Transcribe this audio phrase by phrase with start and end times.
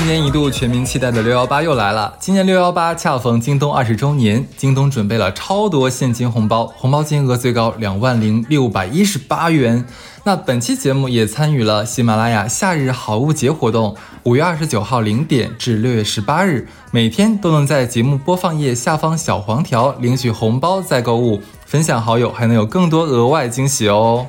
[0.00, 2.14] 一年一度全民期待的六幺八又来了。
[2.18, 9.84] 今年六幺八恰逢京东二十周年，京东准备了超多现金红包，红包金额最高两万零六百一十八元。
[10.24, 24.28] 那本期节目也参与了喜马拉雅夏日好物节活动，五月二十九号零点至六月十八日，每天都能在节目播放页下方小黄条领取红包再购物，分享好友还能有更多额外惊喜哦。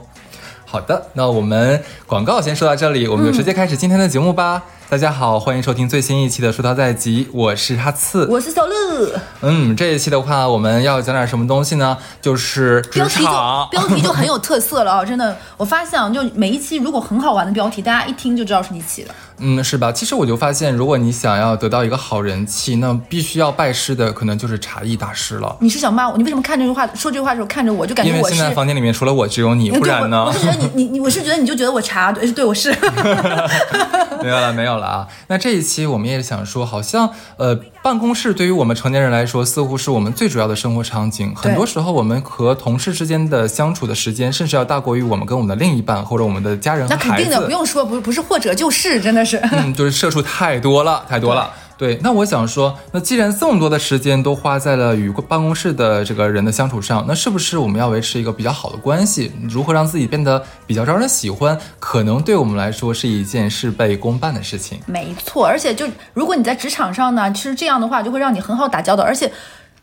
[0.65, 4.63] 好的，那我们广告先说到这里，我们就直接开始今天的节目吧。
[4.91, 9.17] 大家好，欢迎收听最新一期的《书涛在即》，我是哈次，我是小乐。
[9.39, 11.97] 嗯，这一期的话，我们要讲点什么东西呢？
[12.21, 13.29] 就是标题就
[13.71, 15.05] 标题就很有特色了啊！
[15.05, 19.15] 真的，我发现啊，就每一期如果很好玩的标题，大家一听就知道是你起的。
[19.37, 19.93] 嗯，是吧？
[19.93, 25.55] 其实我就发现，如果你想要得到一个好人气，那必须要拜师的可能就是茶艺大师了。
[25.61, 26.17] 你是想骂我？
[26.17, 28.19] 你为什么看这句话说这句话的时候看着我就感觉我是？
[28.19, 30.25] 因为现在房间里面除了我只有你，不然呢？
[30.25, 32.75] 我是觉得你你你，我是觉得你就觉得我茶对，对我是。
[34.21, 35.07] 没有了，没有了啊！
[35.27, 41.33] 那这一期我们也想说，好像呃，办公室对于我们成年人来说，似乎是我们最主要的生活场景。
[41.35, 47.07] 很多时候，我们和同事之间的相处的时间，甚至要大过于我们跟我们的另一半或者我们的家人和孩子。
[47.07, 49.37] 那肯定的，不用说，不不是或者就是，真的是。
[49.51, 51.51] 嗯，就是社畜太多了，太多了。
[51.81, 59.31] 对，那我想说，那既然这么多的时间都花在了与办公室的这个人的相处上，那是不是我们要维持一个比较好的关系？
[59.49, 61.59] 如何让自己变得比较招人喜欢？
[61.79, 64.79] 可能对我们来说是一件事倍功半的事情。
[64.85, 69.31] 没错，而且就如果你在职场上呢，其实这样的话就会让你很好打交道，而且。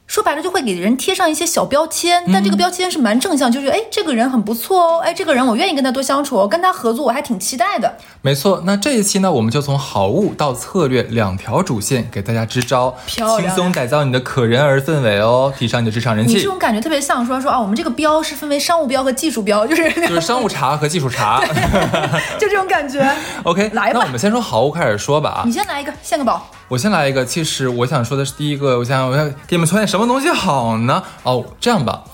[0.08, 7.94] 说白了就会给人贴上一些小标签，但这个标签是蛮正向，就是哎，这个人很不错哦，哎，这个人我愿意跟他多相处，跟他合作我还挺期待的。
[8.22, 16.32] 没错，那这一期呢，我们就从好物到策略两条主线给大家支招，轻松改造你的可人儿氛围哦，提升你的职场人气。
[16.36, 21.44] 你这种感觉特别像说说啊，我们这个标是分为商务标和技术标，就是就是商务茶和技术茶，
[22.40, 23.06] 就这种感觉。
[23.42, 26.48] OK，来吧，那我们先说好物开始说吧啊，你先来一个献个宝。
[26.68, 31.02] 我先来一个，其实我想说的是第一个，我想我要给你们推荐什么东西好呢？
[31.22, 32.04] 哦，这样吧，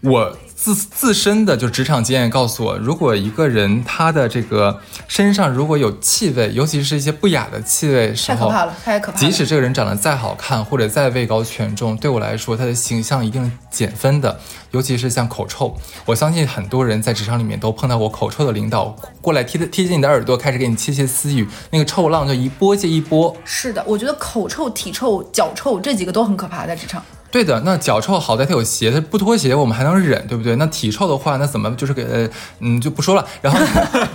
[0.00, 0.36] 我。
[0.60, 9.18] 自自身的就职场经验告诉我，如果一个人他的这个身上如果有气味，尤其是一些不雅的气味时候，太可怕了，太可怕了。
[9.18, 14.40] 即使这个人长得再好看，或者再位高权重，对我来说，他的形象一定减分的。
[14.72, 23.34] 尤其是像口臭，我相信很多人在职场里面都碰到过口臭的领导过来贴贴近你的耳朵，开始给你窃窃私语，那个臭浪就一波接一波。
[23.44, 27.00] 是的，我觉得口臭、体臭、脚臭这几个都很可怕，在职场。
[27.30, 30.56] 对的，那脚臭好在它有鞋，它不脱鞋我们还能忍，对不对？
[30.56, 32.28] 那体臭的话，那怎么就是给呃
[32.60, 33.26] 嗯就不说了。
[33.42, 33.60] 然后，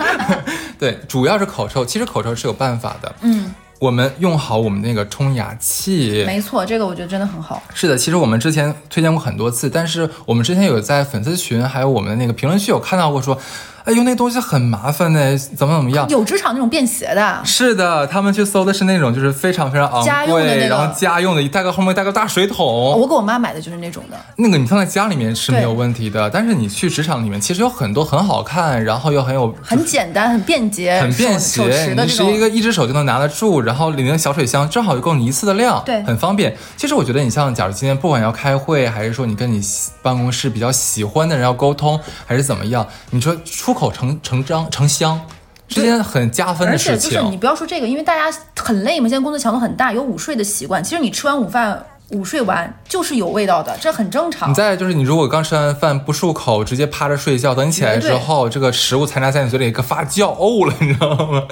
[0.79, 3.16] 对，主要是口臭，其实口臭是有办法的。
[3.22, 6.23] 嗯，我们用好我们那个冲牙器。
[6.25, 7.62] 没错，这个我觉得真的很好。
[7.73, 13.38] 是的，其实我们之前推荐过很多次，但是我们之前有在粉丝群还有我们的那个评论区有看到过说。
[13.85, 16.07] 哎，呦那东西很麻烦呢，怎么怎么样？
[16.09, 17.41] 有职场那种便携的。
[17.44, 22.66] 是的，他们去搜的是那种就是非常非常昂贵，然后家用的，带个后面带个大水桶。
[22.66, 24.17] 我给我妈买的就是那种的。
[24.38, 36.55] 那个你放在家里面是没有问题的，但是你去职场里面，其实有很多很好看，然后又很有很简单、很便捷、很便携，你是一个一只手就能拿得住，然后里面的小水箱正好就够你一次的量，对，很方便。
[36.77, 39.61] 其实我觉得你像，假如今天不管要开会，还是说你跟你
[40.01, 44.69] 办公室比较喜欢的人要沟通，还是怎么样，你说出口成成章。
[44.69, 45.19] 成箱，
[45.67, 46.94] 是件很加分的事情。
[46.94, 50.84] 而且就是你不要说这个，因为大家很累嘛，现在工作强度很大，有午睡的习惯。
[50.84, 51.84] 其实你吃完午饭。
[52.09, 54.50] 午睡完就是有味道的，这很正常。
[54.50, 61.44] 你再就是，你如果刚吃完饭不漱口，直接趴着睡觉，等你起来之后，这个食物残渣在你嘴里一个发酵呕了，你知道吗？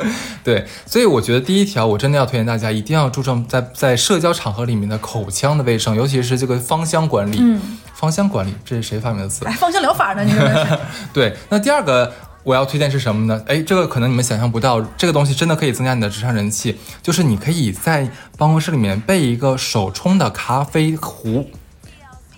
[0.44, 7.38] 对，所以我觉得第一条，我真的要推荐大家一定要注重在在社交场合里面的口腔的卫生，尤其是这个芳香管理。
[7.40, 7.60] 嗯，
[7.96, 9.46] 芳香管理，这是谁发明的词？
[9.46, 10.24] 哎，芳香疗法呢？
[10.24, 10.78] 你说的是？
[11.12, 12.12] 对，那第二个。
[12.44, 13.42] 我要推荐是什么呢？
[13.48, 16.76] 哎，这个可能你们想象不到，这个东西真的可以增加你的职场人气。
[17.02, 21.48] 就是你可以在办公室里面备一个手冲的咖啡壶。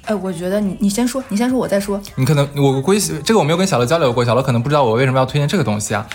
[0.05, 2.01] 哎，我觉得你你先说，你先说，我再说。
[2.15, 6.05] 你可能我估计这个我没有跟小乐交流过，小乐可能不知道我为什么要推荐这个东西啊。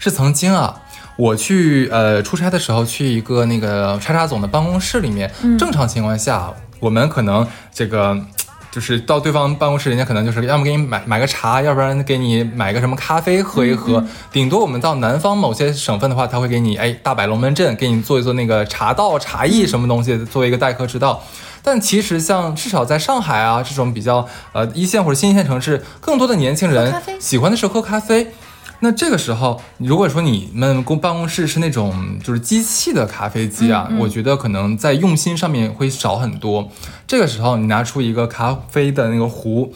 [0.00, 0.82] 是曾经啊，
[1.16, 8.20] 我去呃出差的时候，去一个那个叉叉总的办公室里面，正常情况下，我们可能这个。
[8.70, 14.04] 就是到对方办公室，人家可能就是要么给你买买个茶，要不然给你买个什么咖啡喝一喝。
[14.30, 21.22] 顶多我们到南方某些省份的话，他会给你哎大摆龙门阵，给你做一做那个茶道、茶艺什么东西，作为一个待客之道。
[21.62, 28.32] 但其实像至少在上海啊这种比较呃一线或者新一线城市，更多的年轻人喜欢的是喝咖啡。
[28.80, 36.70] 那这个时候，如果说你们公办公室是那种就是机器的咖啡机啊，我觉得可能在用心上面会少很多。
[37.06, 39.72] 这个时候，你拿出一个咖啡的那个壶，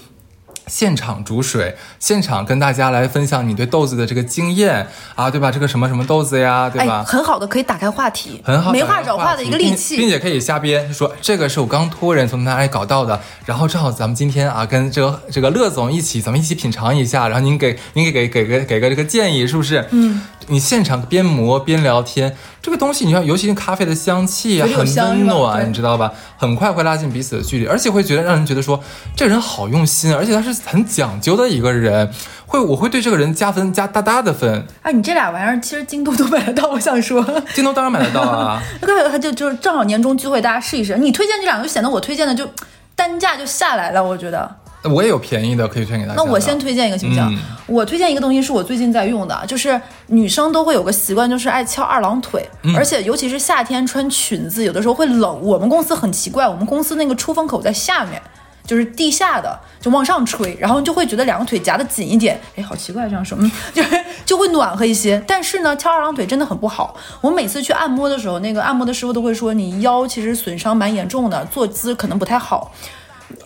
[0.70, 4.86] 现场煮水，现场跟大家来分享你对豆子的这个经验
[5.16, 5.50] 啊，对吧？
[5.50, 7.00] 这个什么什么豆子呀，对吧？
[7.00, 9.96] 哎，很好的，可以打开话题，很好，没话找话的一个利器。
[9.96, 19.84] 并且可以瞎编，说这个是我刚托人从哪里搞到的，然后正好咱们今天啊跟这个这个乐总一起，咱们一起品尝一下，然后您给您给给给个给个这个建议，是不是？
[19.90, 26.12] 嗯，你现场边磨边聊天，这个东西你看，尤其是咖啡的香气啊，很温暖，你知道吧？
[26.36, 28.82] 很快会拉近彼此的距离，而且会觉得让人觉得说
[29.16, 32.12] 这个人好用心，而且他是很讲究的一个人，
[32.46, 34.66] 会我会对这个人加分加大大的分。
[34.82, 37.24] 哎，你这俩玩意儿其实京东都买得到，我想说。
[37.54, 38.60] 京东当然买得到啊。
[38.82, 40.98] 那个他就就是正好年终聚会，大家试一试。
[40.98, 42.48] 你推荐这两个，就显得我推荐的就
[42.96, 44.56] 单价就下来了，我觉得。
[44.84, 46.16] 我也有便宜的可以推荐给大家。
[46.16, 47.24] 那我先推荐一个行不行？
[47.30, 55.40] 嗯我推荐一个东西是我最近在用的，就是女生都会有个习惯，就是爱翘二郎腿，嗯而且尤其是夏天穿裙子，有的时候会冷。
[55.42, 58.20] 我们公司很奇怪，我们公司那个出风口在下面。
[58.66, 65.20] 就是地下的，就往上吹，然后就会觉得两个腿夹得紧一点，哎，好奇怪这样说，嗯， 就是就会暖和一些。
[65.26, 66.94] 但是呢，翘二郎腿真的很不好。
[67.20, 72.70] 我每次去按摩的时候，那个按摩的师傅都会说，你腰其实损伤蛮严重的，坐姿可能不太好。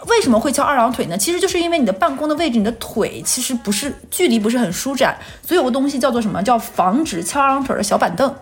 [0.07, 1.17] 为什么会翘二郎腿呢？
[1.17, 5.17] 其实就是因为你的办公的位置，你的腿其实不是距离不是很舒展，
[5.47, 6.43] 所以有个东西叫做什么？
[6.43, 8.35] 叫防止翘二郎腿的小板凳。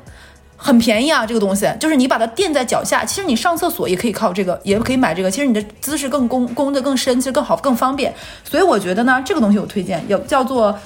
[0.56, 5.29] 很便宜啊，这个东西就是你把它垫在脚下，其实你上厕所也可以靠这个，也可以买这个。
[5.29, 8.15] 其实你的姿势更弓弓得更深，其实更好更方便。
[8.49, 10.79] 所以我觉得呢，这个东西我推荐，有叫做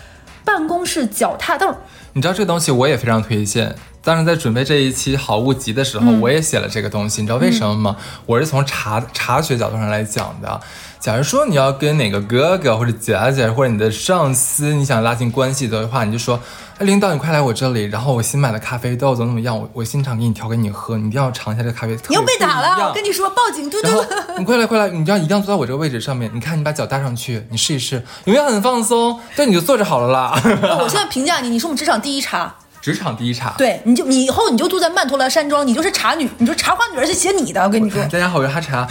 [0.47, 1.75] 办公室脚踏凳。
[2.15, 3.75] 你知道这个东西我也非常推荐。
[4.03, 7.21] 当时在准备这一期好物集的时候，我也写了这个东西。
[7.21, 7.97] 你知道为什么吗？
[8.25, 10.61] 我是从茶茶学角度上来讲的。
[11.01, 21.97] 假如说你要跟哪个哥哥或者姐姐或者你的上司，你想拉近关系的话，你就说，哎，领导你快来我这里，然后我新买的咖啡豆怎么怎么样，我我现场给你调给你喝，你一定要尝一下这个咖啡。
[22.09, 23.71] 你又被打了，我跟你说，报警！
[23.71, 24.05] 嘟嘟然后
[24.39, 26.31] 你快来快来，你这样一定要坐在我这个位置上面。
[26.35, 29.19] 你看，你把脚搭上去，你试一试，有没有很放松？
[29.35, 30.39] 对，你就坐着好了啦。
[30.63, 32.55] 哦 我现在评价你，你是我们职场第一茶。
[32.87, 33.53] 职场第一茶。
[33.59, 38.87] 对，你就你以后你就住在曼陀罗山庄，你就是茶女，你说茶花女儿是写你的，我跟你说，大家好，我是哈茶。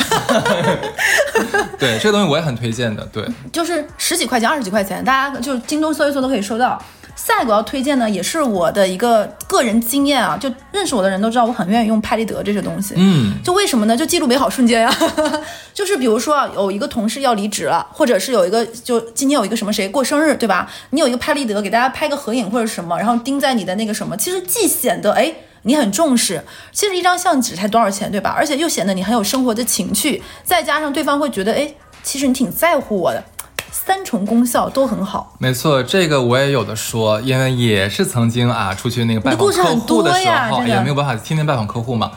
[1.80, 3.08] 对，这个东西我也很推荐的。
[3.14, 6.78] 对，就是十几块钱、二十几块钱，大家就京东搜一搜都可以搜到。
[7.16, 12.94] 下一个要推荐呢，也是我的一个个人经验啊，就认识我的人都知道，我很愿意用拍立得这些东西。
[12.98, 13.96] 嗯，就为什么呢？
[13.96, 14.94] 就记录美好瞬间呀、
[15.74, 20.70] 就是比如说啊，有一个同事要离职了，或者是有一个就今天有一个什么谁过生日，对吧？
[20.90, 25.34] 你有一个拍立得给大家拍个合影或者什么，然后钉在你的那个什么，其实既显得哎。
[25.68, 28.32] 你很重视，其实一张相纸才多少钱，对吧？
[28.38, 31.68] 而且又显得你很有生活的情趣，再加上对方会觉得，哎，
[32.04, 33.24] 其实你挺在乎我的，
[33.72, 35.34] 三重功效都很好。
[35.40, 42.12] 没错，这个我也有的说，因为也是曾经啊出去那个拜访客户的时候，也没有办法天天拜访客户嘛。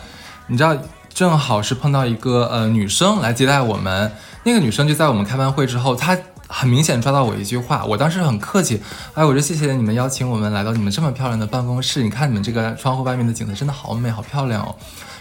[0.48, 0.76] 你知道，
[1.14, 4.12] 正好是碰到一个呃女生来接待我们，
[4.44, 6.18] 那个女生就在我们开完会之后，她。
[6.48, 8.82] 很明显抓到我一句话，我当时很客气，
[9.14, 14.74] 哎，我说谢谢你们邀请我们来到你们这么漂亮的办公室，你看你们这个窗户外面的景色真的好美，好漂亮哦。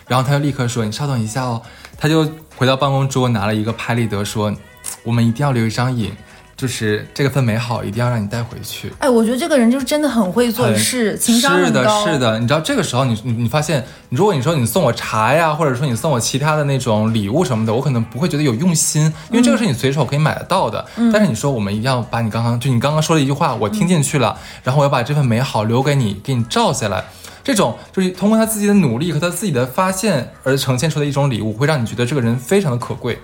[0.08, 1.62] 然后他就立刻说：“你稍等一下哦。”
[2.00, 2.26] 他就
[2.56, 4.56] 回到办公桌拿了一个拍立得，说
[5.04, 6.16] ：“我们一定要留一张影，
[6.58, 11.88] 就是这个份美好一定要让你带回去。”哎，我觉得这个人就是真的很会做事，情商是的。
[12.04, 20.84] 是的，你知道这个时候你你你发现，如果你说你送我茶呀，或者说你送我其他的那种礼物什么的，我可能不会觉得有用心，因为这个是你随手可以买得到的。
[20.96, 27.04] 嗯但是你说我们一定要把你刚刚就你刚刚说的一句话，我听进去了，然后我要把这份美好留给你，给你照下来。
[27.44, 33.18] 这种就是通过他自己的努力和他自己的发现而呈现出的一种礼物，会让你觉得这个人非常的可贵。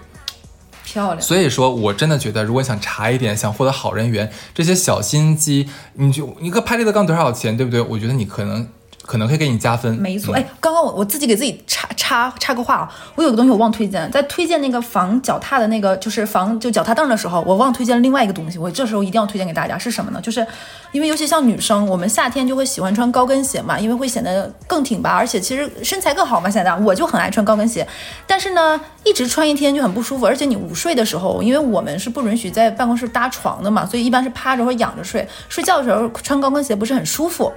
[0.93, 1.21] 漂亮。
[1.21, 7.81] 所以说我真的觉得，如果想查一点，想获得好人缘，这些小心机，你就一个拍立得刚多少钱，对不对？
[7.81, 8.67] 我觉得你可能
[9.05, 9.93] 可能会给你加分。
[9.95, 20.21] 没错，哎，刚刚我我自己给自己插插插个话啊，我有个东西我忘推荐，在推荐那个防脚踏的那个，就是防就脚踏凳的时候，我忘推荐另外一个东西，我这时候一定要推荐给大家是什么呢？
[20.21, 20.45] 就是
[20.91, 26.49] 因为尤其像女生，我们夏天就会喜欢穿高跟鞋嘛，因为会显得更挺拔，而且其实身材更好嘛。
[26.49, 27.85] 现在我就很爱穿高跟鞋，
[28.25, 37.51] 但是呢，一直穿一天就很不舒服，而且你午睡的时候，因为我们是不允许在办公室搭床的嘛，所以一般是趴着或者仰着睡，睡觉的时候穿高跟鞋不是很舒服。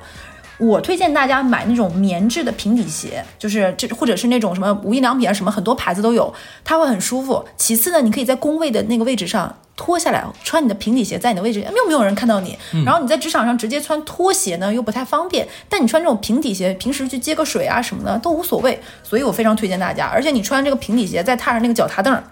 [0.58, 6.32] 我推荐大家买那种棉质的平底鞋，就是这或者是那种什么无印良品啊，什么很多牌子都有，
[6.64, 7.44] 它会很舒服。
[7.56, 12.56] 其次呢，你可以在工位的那个位置上脱下来，穿你的平底鞋在你的位置，又没有人看到你。
[12.84, 15.46] 然后你在职场上直接穿拖鞋呢，又不太方便。
[15.68, 18.80] 但你穿这种平底鞋，平时去接个水啊什么的都无所谓。
[19.02, 22.22] 所以我非常推荐大家，而且你穿这个平底鞋再踏上那个脚踏凳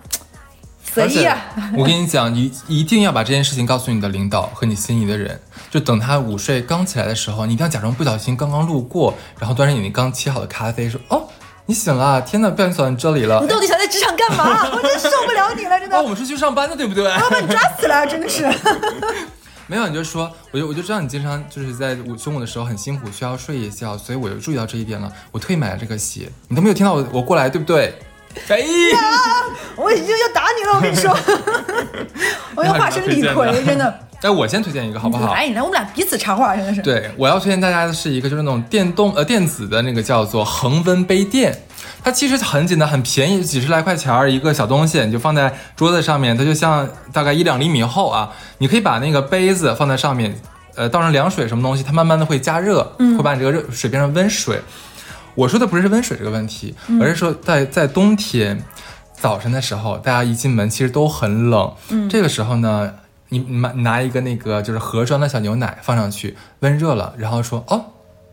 [1.00, 1.34] 儿，而且！
[1.76, 5.40] 我跟你讲，一一定要把这件事情告诉你的领导和你心仪的人。
[5.70, 11.28] 就等他午睡刚起来的时候，你一定要假装不小心刚刚路过，然后端着你那刚沏好的咖啡，说：“哦，
[11.66, 13.48] 你醒了，天呐，不小心走到你这里了你。
[13.48, 14.70] 到底想在职场干干嘛？
[14.70, 17.04] 我真受不了你了，真的哦，我，们是去上班的，对不对？
[17.10, 18.44] 我要把你抓死了，真的是。
[19.66, 25.10] 没有，你就说，我就我就知道你经常就是在午中午的时候很辛苦，需要睡一觉，所以我就注意到这一点了。
[25.32, 27.98] 我特意买了这个鞋，你都没有听到我我过来，对不对？
[28.48, 28.66] 哎呀，
[29.76, 31.16] 我已经要打你了，我跟你说，
[32.54, 34.00] 我要化身李逵，真的。
[34.22, 35.34] 哎，我先推荐一个好不好？
[35.34, 36.80] 来，你来，我们俩彼此插话，真的是。
[36.80, 41.54] 对，我要推荐大家的是一个就是那种电动呃电子的那个叫做恒温杯垫，
[42.02, 50.34] 它其实很简单，很便宜，几十来块钱儿一个小东西，你就放在桌子上面，它就像大概一两厘米厚啊，你可以把那个杯子放在上面，
[50.74, 54.58] 呃，倒上凉水什么东西，它慢慢的会加热，会把你这个热水变成温水。
[55.34, 58.62] 我说的不是温水这个问题，而是说在在冬天
[59.20, 62.92] 早晨的时候，大家一进门其实都很冷，嗯，这个时候呢，
[63.30, 67.84] 你你拿拿一个那个就是盒装的小牛奶放上去，温热了，然后说哦，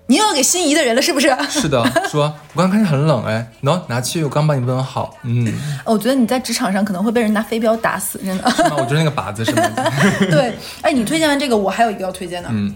[0.07, 1.35] 你又要给心仪的人了，是不是？
[1.49, 5.51] 是的，说我刚开始很冷哎，喏、拿去，我刚帮你温好，嗯，
[5.85, 8.43] 我觉得你在职场上可能会被人拿飞镖打死，真的。
[8.57, 9.63] 那我就是那个靶子是吗？
[10.29, 12.75] 对，哎，你推荐完这个，我还有一个要推荐的，嗯，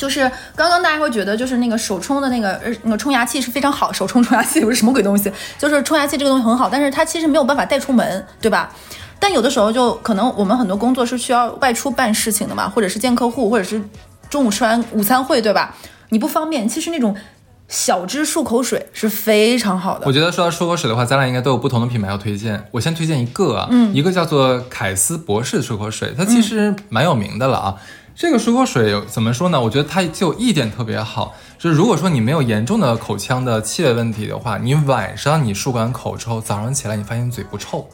[0.00, 0.20] 就是
[0.56, 8.72] 刚刚大家会觉得，就是那个手冲的那个呃那个冲牙器是非常好，手冲冲牙器 不是什么鬼东西，就是冲牙器这个东西很好，但是它其实没有办法带出门，对吧？
[9.18, 13.82] 但有的时候就可能我们很多工作是需要外出办事情的嘛，或者是见客户，或者是
[14.30, 15.76] 中午吃完午餐会，对吧？
[16.08, 17.14] 你不方便，其实那种
[17.68, 20.12] 小支漱口水是非常好的我。
[20.12, 22.66] 觉得说到漱口水的话，咱俩应该都有不同的品牌要推荐。
[22.70, 27.76] 我先推荐一个啊，嗯，一个叫做凯斯博士漱口水，它其实蛮有名的了啊。
[28.20, 29.58] 这个漱口水怎么说呢？
[29.58, 37.88] 我觉得它就一点特别好，就是如果说你没有严重的口腔的气味问题的话，你晚上你漱完口之后，早上起来你发现嘴不臭。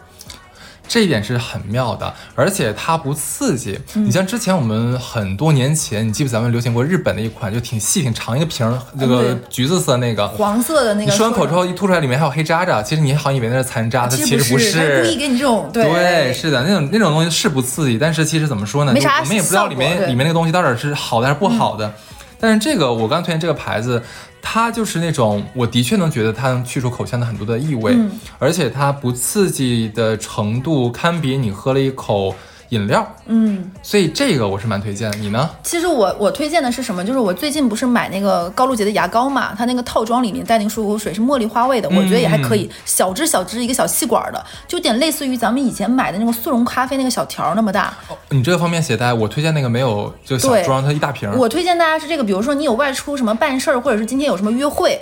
[0.89, 3.79] 这一点是很妙的，而且它不刺激。
[3.95, 6.31] 你像之前我们很多年前，你记不？
[6.31, 18.93] 咱们流行过日本的一款，就挺细、挺长一个瓶儿，这个橘子色那个，黄色的那你个，漱完口之后一吐出来，里面还有黑渣渣，其实你好像以为那是残渣，它其实不是，故意给你这种对对，是的，那种那种东西是不刺激，但是其实怎么说呢？
[18.93, 21.93] 没啥我们也不知道里面里面那个东西到底是好的还是不好的。
[22.39, 24.03] 但是这个我刚推荐这个牌子，
[24.49, 28.13] 它就是那种我的确能觉得它能去除口腔的很多的异味，嗯。
[28.39, 32.33] 而且它不刺激的程度堪比你喝了一口
[32.71, 33.71] 饮料，嗯。
[33.83, 35.19] 所以这个我是蛮推荐的。
[35.19, 35.49] 你呢？
[35.63, 37.05] 其实我我推荐的是什么？
[37.05, 47.95] 就是我最近不是买那个高露洁的牙膏嘛，它那个套装里面带那个漱口水是茉莉花味的，我觉得也还可以，小支小支一个小细管的，就有点类似于咱们以前买的那种速溶咖啡那个小条那么大。
[48.09, 51.37] 哦，你这个方便携带，我推荐那个没有就小装，它一大瓶儿。
[51.37, 55.01] 我推荐大家是这个，比如说你有外出什么办事儿，或者是今天有什么约会。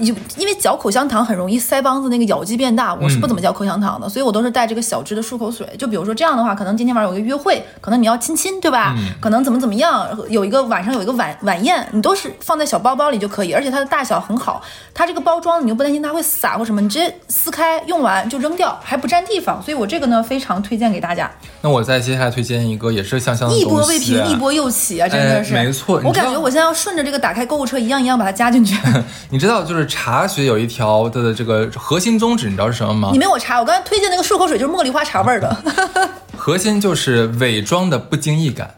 [0.00, 5.66] 有，因为嚼口香糖很容易腮帮子那个咬肌变大，我是不怎么嚼口香糖的，所以我都是带这个小支的漱口水。
[5.78, 8.94] 就比如说这样的话，可能今天晚上有个约会，可能你要亲亲，对吧？
[9.20, 21.30] 可能怎么怎么样，有一个晚上有一个晚晚宴，你都是放在小包包里就可以，而且它的大小很好，它这个包装你又不担心它会洒或什么，你直接撕开用完就扔掉，还不占地方，所以我这个呢非常推荐给大家。
[21.60, 25.08] 那我再接下来推荐一个也是香香的一波未平，一波又起啊！
[25.08, 28.76] 真的是，哎没错我感觉我现在要顺着这个打开购物车，一样一样把它加进去。
[29.30, 33.18] 你知道，就是茶学有一条的这个核心宗旨，你知道是什么吗你？
[33.18, 35.56] 没我查，我刚才推荐那个漱口水就是茉莉花茶味儿的，
[36.36, 38.74] 核心就是伪装的不经意感，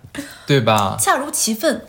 [0.46, 0.96] 对吧？
[1.00, 1.82] 恰如其分。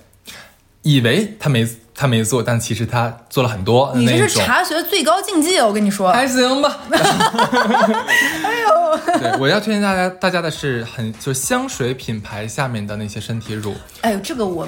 [0.84, 4.26] 以为他没他没做，但其实他做了很多你这。
[4.26, 6.14] 是茶学最高境界，我跟你说。
[6.14, 6.78] 还行吧。
[6.92, 13.76] 哎呦，对，我要推荐大家大家的是很就香水品牌下面的那些身体乳。
[14.00, 14.66] 哎呦，这个我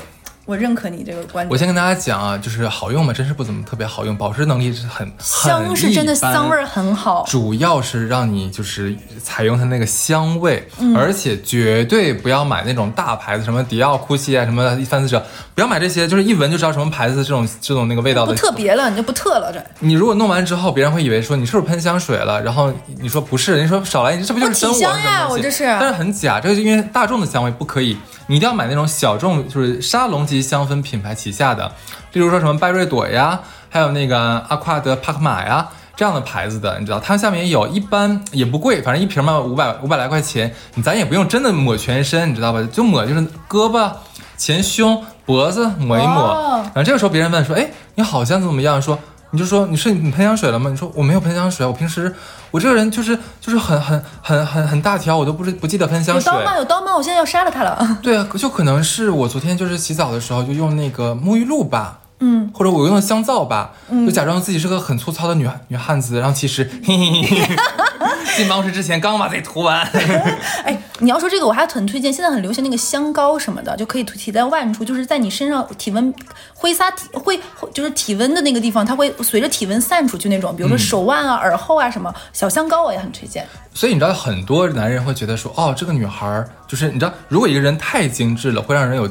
[0.49, 1.51] 我认可你这个观点。
[1.51, 3.13] 我先跟大家讲啊，就是好用吗？
[3.13, 18.37] 真是不怎么特别好用，保湿能力是很香是真的香味儿很好，主要是让你就是采用它那个香味，嗯而且绝对不要买那种大牌子，什么迪奥、哭泣啊，什么范思哲，不要买这些，就是一闻就知道什么牌子这种这种那个味道不的。
[18.37, 19.63] 特别了，你就不特了这。
[19.81, 31.71] 你如果弄完之后，别人会以为说你是不是喷香水了，然后你说不是，人家说少来，你这不就是真我香呀我这是但是很假，这个就因为大众的香味不可以，你一定要买那种小众，就是沙龙级香氛品牌旗下的，
[32.13, 34.19] 例如说什么拜瑞朵呀，还有那个
[34.49, 35.67] 阿夸德帕克玛呀。
[35.95, 42.65] 这样的牌子的，你知道，它下面也有，一般也不贵，反正一瓶嘛五百五百来块钱，你咱也不用真的抹全身，你知道吧？
[42.71, 43.19] 就抹就是
[43.49, 43.91] 胳膊、
[44.37, 46.21] 前胸、脖子抹一抹。
[46.21, 48.81] 哦然后这个时候别人问说，哎，你好像怎么样？
[48.81, 48.97] 说
[49.31, 50.69] 你就说你是你喷香水了吗？
[50.69, 52.13] 你说我没有喷香水，我平时
[52.51, 56.33] 我这个人就是就是很很很很很大条，我都不是不记得喷香水。
[56.33, 56.57] 有刀吗？
[56.57, 56.95] 有刀吗？
[56.95, 57.99] 我现在要杀了他了。
[58.01, 67.55] 对啊，就可能是我昨天就是洗澡的时候就用那个沐浴露吧，嗯，或者我用的香皂吧，就假装自己是个很粗糙的女女汉子，然后其实嘿嘿嘿嘿，
[68.37, 69.81] 进办公室之前刚把自己涂完。
[70.63, 76.13] 哎，你要说这个，我还很推荐，现在很流行那个香膏什么的，就可以体在腕处，就是在你身上体温
[76.53, 77.39] 挥洒体会
[77.73, 83.45] 就是体温的那个地方，它会随着体温散出去那种，比如说手腕啊、耳后啊什么小香膏，我也很推荐。
[83.73, 89.09] 所以你知道，很多男人会觉得说，哦，这个女孩儿就是你知道，如果一个人太精致了，会让人有。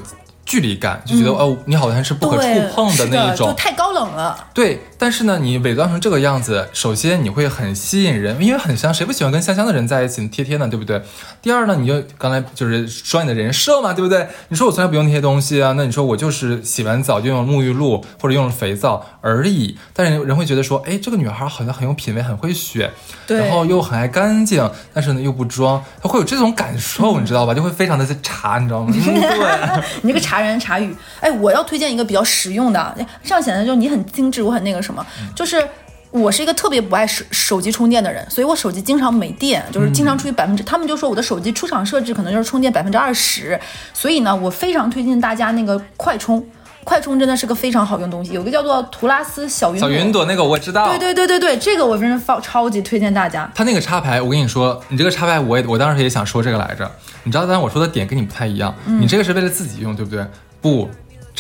[0.48, 4.46] 距离感就觉得哦，你好像是不可触碰的那一种，就太高冷了。
[4.54, 10.66] 对，但是呢，你伪装成这个样子，首先你会很吸引人，因为很香，谁不喜欢跟香香的人在一起贴贴呢？
[10.66, 11.02] 对不对？
[11.42, 14.26] 第二呢，你就刚才就是说你的人设嘛，对不对？
[14.48, 19.76] 你说我从来不用那些东西啊，那你说我就是洗完澡就用沐浴露或者用肥皂而已。
[19.92, 22.90] 但是人会觉得说，哎，这个女孩好像很有品味，很会选，
[23.26, 27.52] 然后又很爱干净，但是呢又不装，她会有这种感受，你知道吧？
[27.52, 28.90] 就会非常的在查，你知道吗？
[28.96, 30.37] 对， 你这个查。
[30.38, 35.04] 茶人茶语，哎，我要推荐一个比较实用的，这样显得就是你很精致，我很那个什么，
[35.34, 35.66] 就是
[36.10, 43.58] 我是一个特别不爱手手机充电的人，所以我手机经常没电，就是经常处于百分之，他们就说我的手机出厂设置可能就是充电百分之二十，
[43.92, 46.44] 所以呢，我非常推荐大家那个快充，
[46.88, 53.50] 快充真的是个非常好用东西，有个叫做图拉斯小云小云朵那个我知道，对对对对对，这个我真是超超级推荐大家。
[53.54, 56.90] 它那个插排，我跟你说，你这个插排，我也我当时也想说这个来着，
[57.24, 60.26] 你知道，但是我说的点跟你不太一样，你这个是为了自己用，对不对？
[60.62, 60.88] 不。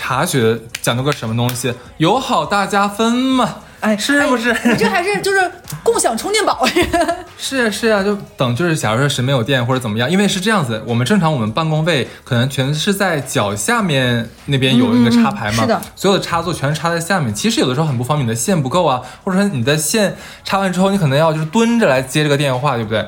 [0.00, 1.74] 茶学讲究个什么东西？
[1.96, 4.52] 友好大家分嘛，哎，是不是？
[4.64, 5.50] 你这还是 就是
[5.82, 6.66] 共享充电宝？
[7.38, 17.32] 是啊是啊，就等就是假如说谁没有电或者怎么样，因为是这样子，我们正常我们办公位可能全是在脚下面那边有一个插排嘛，是的，所有的插座全是插在下面。
[17.32, 23.06] 其实有的时候很不方便，你的线不够啊，或者说你的线插完之后，你可能要就是蹲着来接这个电话，对不对？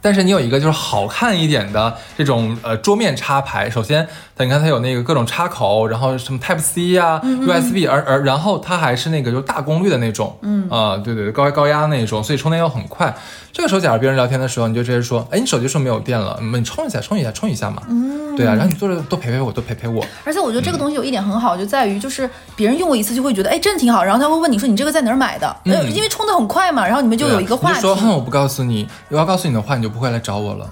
[0.00, 13.14] 但是你有一个就是好看一点的这种呃桌面插排，首先，你看它有那个各种插口，然后什么 Type C 呀，USB，而而然后它还是那个就是大功率的那种，嗯啊，对对，高高压那种，所以充电又很快。
[13.52, 17.80] 这个时候，假如别人聊天的时候，你就直接说，哎，你手机是不是没有电了，你充一下，充一下，充一下嘛。
[17.88, 20.04] 嗯，对啊，然后你坐着多陪陪我，多陪陪我。
[20.24, 24.02] 而且我觉得这个东西有一点很好，就在于就是别人用过一次就会觉得，哎，真的挺好。
[24.02, 25.56] 然后他会问你说，你这个在哪儿买的？
[25.66, 26.84] 嗯，因为充的很快嘛。
[26.84, 27.80] 然后你们就有一个话题。
[27.80, 30.68] 说，哼，我不告诉你，我要告诉你的话，你就不会来找我了。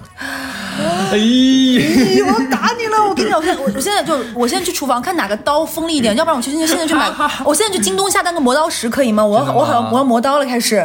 [1.11, 3.03] 哎呀，我要打你了！
[3.09, 7.11] 我跟你讲，我现我我现在就我现在去厨房看哪个刀锋利一点，要不然我去现在现在去买。
[7.43, 9.25] 我现在去京东下单个磨刀石可以吗？
[9.25, 10.83] 我我好像磨磨刀了，开始。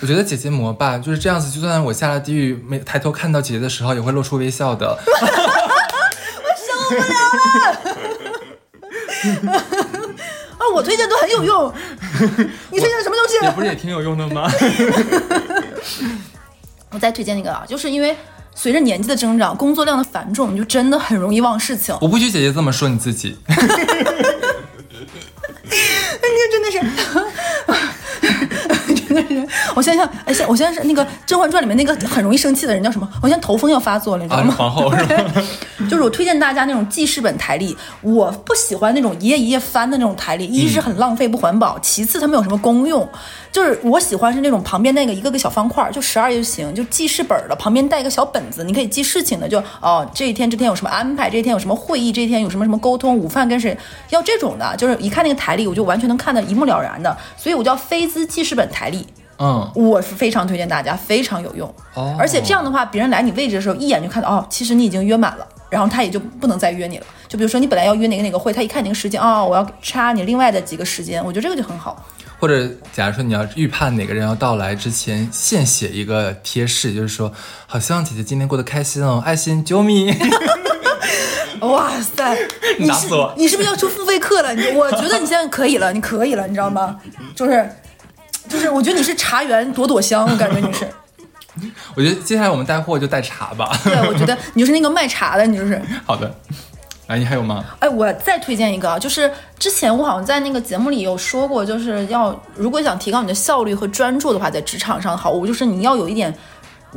[0.00, 4.98] 我觉得姐姐磨吧就是这样子，就算我下了地狱，没抬头看到姐姐的时候，也会露出微笑的。
[4.98, 7.02] 我受不了
[7.38, 7.78] 了！
[10.58, 11.72] 啊，我推荐都很有用。
[12.70, 13.38] 你推荐什么东西？
[13.46, 14.50] 你不是也挺有用的吗？
[16.90, 18.16] 我再推荐一个啊，就是因为
[18.54, 21.96] 随着年纪的增长，工作量的繁重，你就真的很容易忘事情。
[22.00, 23.36] 我不许姐姐这么说你自己。
[23.48, 23.54] 那
[26.28, 26.78] 你真的是。
[29.74, 33.08] 我想想，哎，现我现在是那个《甄嬛传》里面那个很容易生气的人叫什么？
[33.22, 34.54] 我现在头风要发作了，你知道吗？
[34.56, 35.42] 皇后是吧？
[35.90, 43.08] 就是我推荐大家那种记事本台历，我不喜欢那种一页一页翻的那种台历，一是很浪费不环保，其次它没有什么功用。
[43.50, 53.76] 就是我喜欢是那种旁边那个一个个小方块，就十二页就行，就记事本的，旁边带一个小本子，你可以记事情的，就哦这一天这天有什么安排，这一天有什么会议，这一天有什么什么沟通，午饭跟谁，
[54.08, 59.06] 要这种的，就是一看那个台历，我就完全能看得一目了然的，所以我叫飞兹记事本台历。
[59.44, 61.68] 嗯，我是非常推荐大家，非常有用。
[61.94, 67.06] 哦，而且这样的话，别人来你位置的时候，一眼就看到哦，其实你已经约满了，然后他也就不能再约你了。
[67.26, 72.06] 就比如说你本来要约哪个哪个会，他一看你那个时间，哦，我要插你另外的几个时间，我觉得这个就很好。
[72.38, 77.32] 或者假如说你要预判哪个人要到来之前，现写一个贴士，就是说，
[77.66, 80.16] 好希望姐姐今天过得开心哦，爱心啾咪。
[81.62, 82.36] 哇塞，
[82.78, 84.54] 你是你是不是要出付费课了？
[84.54, 86.96] 你我觉得你现在可以了，你可以了，你知道吗？
[87.34, 87.68] 就是。
[88.48, 90.88] 就是，我觉得你是茶园朵朵香，我 感觉你是。
[91.94, 93.70] 我觉得接下来我们带货就带茶吧。
[93.84, 95.80] 对，我觉得你就是那个卖茶的，你就是。
[96.06, 96.34] 好的，
[97.06, 97.64] 哎，你还有吗？
[97.78, 106.34] 哎，我再推荐一个啊，就是之前我好像在那个节目里有说过，就是要如果想提高你的效率和专注的话，在职场上好，我就是你要有一点。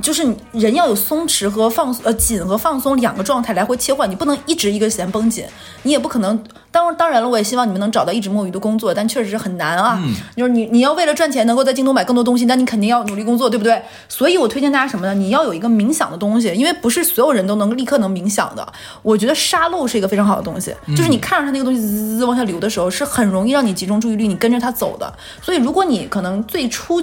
[0.01, 5.45] 就是人要有松弛和放呃紧和放松两个状态来回切换，你不能一直一个弦绷紧，
[5.83, 10.03] 你也不可能当当然了，我也希望你们能找到一直摸鱼的工作，但确实是很难啊。
[10.35, 13.81] 就是你你要为了赚钱能够在京东买更多东西，那你肯定要努力工作，对不对？
[14.09, 15.13] 所以我推荐大家什么呢？
[15.13, 18.67] 你要有一个冥想的东西，因为不是所有人都能立刻能冥想的。
[19.01, 25.13] 我觉得沙漏是一个非常好的东西，就是你看着它那个东西滋滋滋往下流的时候，是很容易让你集中注意力，你跟着它走的。
[25.41, 27.01] 所以如果你可能最初。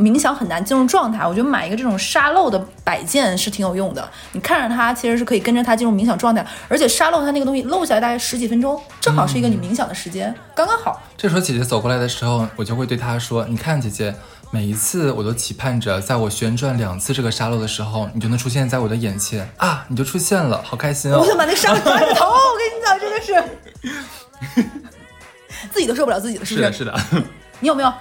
[0.00, 4.08] 冥想很难进入状态，我觉得买一个这种沙漏的摆件是挺有用的。
[4.32, 11.02] 你看着它，其实是可以跟着它进入冥想状态，而且沙漏它那个东西漏下来大概十几分钟，正好是一个你冥想的时间，刚刚好。
[11.16, 14.14] 这时候姐姐走过来的时候，我就会对她说：“你看，姐姐，
[14.50, 24.70] 每一次我都期盼着，在我旋转两次这个沙漏的时候，你就能出现在我的眼前啊，你就出现了，好开心哦！”我想把那沙漏抓住头，我跟你讲，真的是
[25.70, 27.22] 自己都受不了自己了，是不是的，是的。
[27.60, 27.92] 你有没有？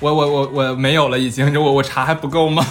[0.00, 1.46] 我我我我没有了，已经。
[1.56, 2.64] 我我茶还不够吗？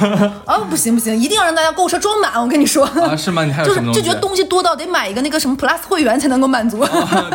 [0.45, 2.39] 啊， 不行不行，一定要让大家购物车装满。
[2.39, 3.43] 我跟你说啊，是吗？
[3.43, 6.85] 你还有就觉得东西多到得买一个那个什么 Plus 会员才能够满足。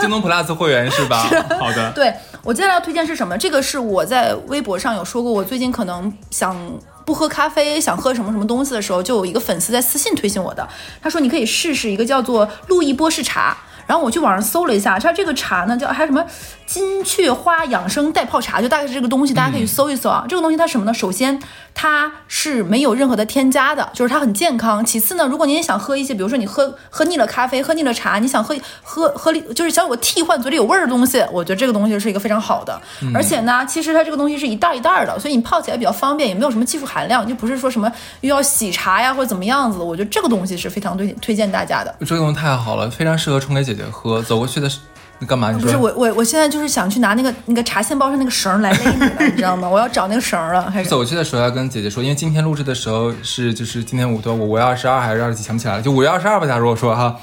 [0.01, 1.27] 京东 Plus 会员是吧？
[1.59, 1.91] 好的。
[1.93, 2.13] 对
[2.45, 3.37] 我接下来要推荐是什么？
[3.37, 6.57] 这个是我在微博上有说过，我最近可能想
[7.05, 10.69] 不喝咖啡，想喝什么什么东西的时候，就有一个粉丝在私信推荐我的，
[11.03, 13.57] 他说你可以试试一个叫做路易波士茶。
[13.91, 16.25] 然后我去网上搜了一下，它这个茶呢叫还有什么
[16.65, 20.25] 金雀花养生代泡茶，就大概是这个东西，大家可以搜一搜啊。
[20.29, 20.95] 这个东西它什么呢？
[20.95, 21.37] 首先
[21.75, 24.85] 它是没有任何的添加的，就是它很健康。
[24.85, 32.81] 其次呢，如果您也想喝一些，比如说你喝喝腻了咖啡，喝腻了茶，你想喝喝喝就是想有个替换嘴里有味儿的东西，我觉得这个东西是一个非常好的。
[33.13, 39.85] 而且呢，其实它这个东西是一袋一袋的，所以你泡起来比较方便，也没有什么技术含量，就不是说什么又要洗茶呀或者怎么样子的。
[39.85, 41.93] 我觉得这个东西是非常推推荐大家的。
[42.07, 44.23] 这个东西太好了，非常适合冲给姐姐喝。
[44.23, 44.81] 走过去的是
[45.19, 45.53] 你干嘛？
[45.53, 49.69] 你不是我我我现在就是想去拿那个那个茶线包上那个绳来勒你了，你知道吗？
[49.69, 50.71] 我要找那个绳了。
[50.71, 56.47] 还是走过去的时候要跟姐姐说，因为今天录制的时候是就是今天五多我五月二十二还是二十几想不起来了，就五月二十二吧。
[56.47, 57.17] 假如我说哈，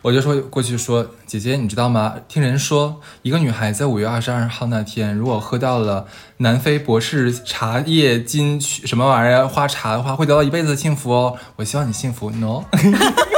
[0.00, 2.14] 我就说过去说姐姐，你知道吗？
[2.28, 6.06] 听人说一个女孩在五月二十二号那天，如果喝到了
[6.38, 11.36] 南非博士茶叶金曲什么玩意儿花茶的话，会得到一辈子的幸福哦。
[11.56, 12.64] 我希望你幸福，no。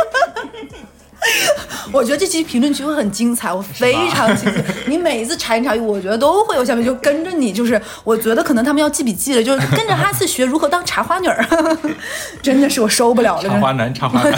[1.92, 4.62] 我觉得这期评论区会很精彩，我非常精彩。
[4.86, 11.46] 你每一次茶言茶语，我觉得都会有下面就跟着你，就是我觉得可能他们要记笔记了，就是跟着哈斯学如何当茶花女儿，
[12.42, 13.48] 真的是我受不了了。
[13.48, 14.32] 茶花男，茶花男。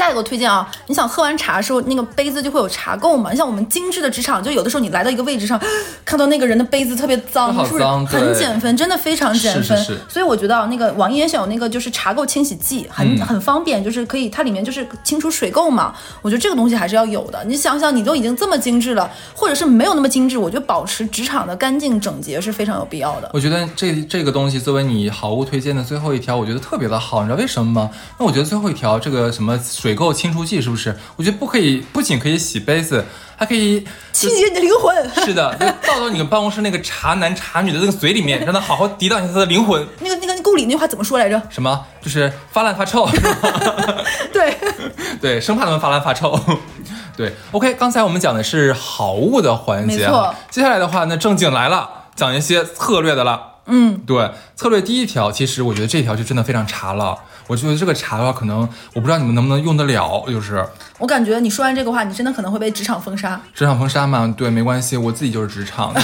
[0.00, 3.30] 下一个推荐啊，你想喝完茶的时候，那个杯子就会有茶垢嘛。
[3.30, 5.60] 你像我们精致的职场，就有的时候你来到一个位置上，
[6.06, 8.74] 看到那个人的杯子特别脏，是不是很减分？
[8.74, 9.62] 真的非常减分。
[9.62, 10.00] 是是是。
[10.08, 15.94] 所以我觉得那个网易严选有那个就是茶垢清洗剂，很很方便，就是可以它里面就是清除水垢嘛。
[16.22, 17.44] 我觉得这个东西还是要有的。
[17.44, 23.30] 你想想，你都已经这么精致了，或者是没有那么精致，我觉得保持职场的干净整洁是非常有必要的。
[23.34, 27.90] 我觉得这这个东西作为你好物推荐的最后一条，我觉得特别的好，你知道为什么吗？
[28.18, 30.70] 那我觉得最后一条这个什么水垢清除剂是。
[30.70, 30.96] 不是？
[31.16, 33.04] 我觉得不可以，不仅可以洗杯子，
[33.36, 35.24] 还可以清洁你的灵魂。
[35.24, 35.54] 是的，
[35.86, 39.86] 倒到你们办公室那个茶男茶女的那个嘴里面，让他好好涤荡一下他的灵魂。
[40.00, 41.40] 那个那个顾里那句话怎么说来着？
[41.50, 41.86] 什么？
[42.00, 43.08] 就是发烂发臭。
[44.32, 44.56] 对
[45.20, 46.38] 对，生怕他们发烂发臭。
[47.16, 50.34] 对，OK，刚才我们讲的是好物的环节，没错。
[50.50, 53.48] 接下来的话，那正经来了，讲一些策略的了。
[53.66, 57.18] 嗯，对，策略第一条，其实我觉得这条就真的非常茶了。
[57.50, 58.60] 我觉得这个茶的话，可能
[58.92, 60.64] 我不知道你们能不能用得了，就是
[60.98, 63.40] 我感觉你说完这个话，你真的可能会被职场封杀。
[63.52, 64.32] 职场封杀嘛？
[64.36, 66.00] 对，没关系，我自己就是职场的。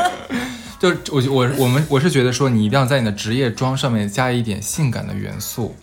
[0.80, 5.76] 就我我我们我是觉得说，你一定要在你的职业装上面加一点性感的元素，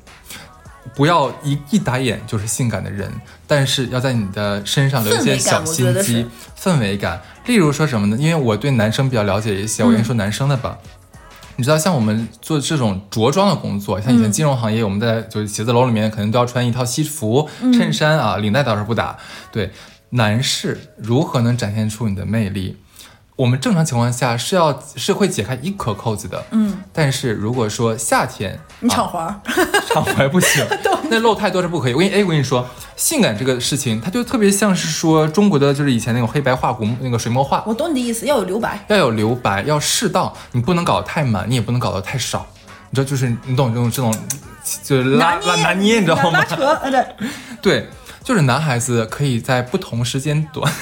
[0.95, 3.07] 不要一一打眼就是性感的人，
[3.45, 6.25] 但是要在你的身上留一些小心机，
[6.59, 7.21] 氛围感。
[7.45, 8.17] 例如说什么呢？
[8.19, 10.75] 因为我对男生比较了解一些，我先说男生的吧。
[11.57, 19.17] 你知道，像我们做这种着装的工作，像以前金融行业，我们在就是写字楼里面，可能都要穿一套西服、衬衫啊，领带倒是不打。
[19.51, 19.71] 对，
[20.11, 22.77] 男士如何能展现出你的魅力？
[23.37, 29.39] 我们正常情况下是要是会解开一颗扣子的，嗯，但是如果说夏天你敞怀，
[29.87, 30.65] 敞怀不行，
[31.09, 31.93] 那露太多是不可以。
[31.93, 37.63] 我跟你哎，我跟你说，性感这个事情，它就特别像是说中国的就是以前那种黑白画古那个水墨画。
[37.67, 42.43] 我懂你的意思，要有留白，要有留白，要适当，你不能搞得太满，你也不能搞得太少。
[42.89, 44.11] 你知道，就是你懂这种这种，
[44.83, 46.39] 就是拉拉拿捏，你知道吗？
[46.39, 47.05] 拉扯，对，
[47.61, 47.89] 对，
[48.23, 50.73] 就是男孩子可以在不同时间段。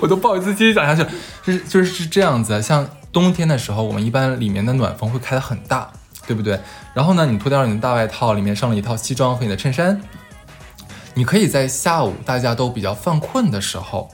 [0.00, 1.08] 我都不好意思继续讲下去，
[1.44, 5.90] 是就是是这样子，像冬天的时候，我们一般里面的暖风会开的很大，
[6.26, 6.60] 对不对？
[6.94, 10.00] 然后呢，你脱掉你的大外套，里面上了一套西装和你的衬衫，
[11.14, 14.10] 你可以在下午大家都比较犯困的时候，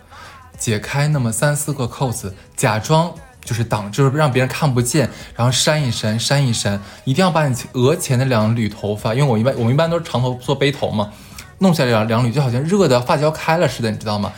[0.58, 3.12] 解开那么三四个扣子，假装
[3.44, 11.10] 就是挡，就是让别人看不见，然后扇一扇，扇一扇，一定要把你额前的两缕头发，因为我一般我们一般都是长头做背头嘛，
[11.58, 14.32] 弄下来两两缕，就好像热的发胶开了似的，你知道吗？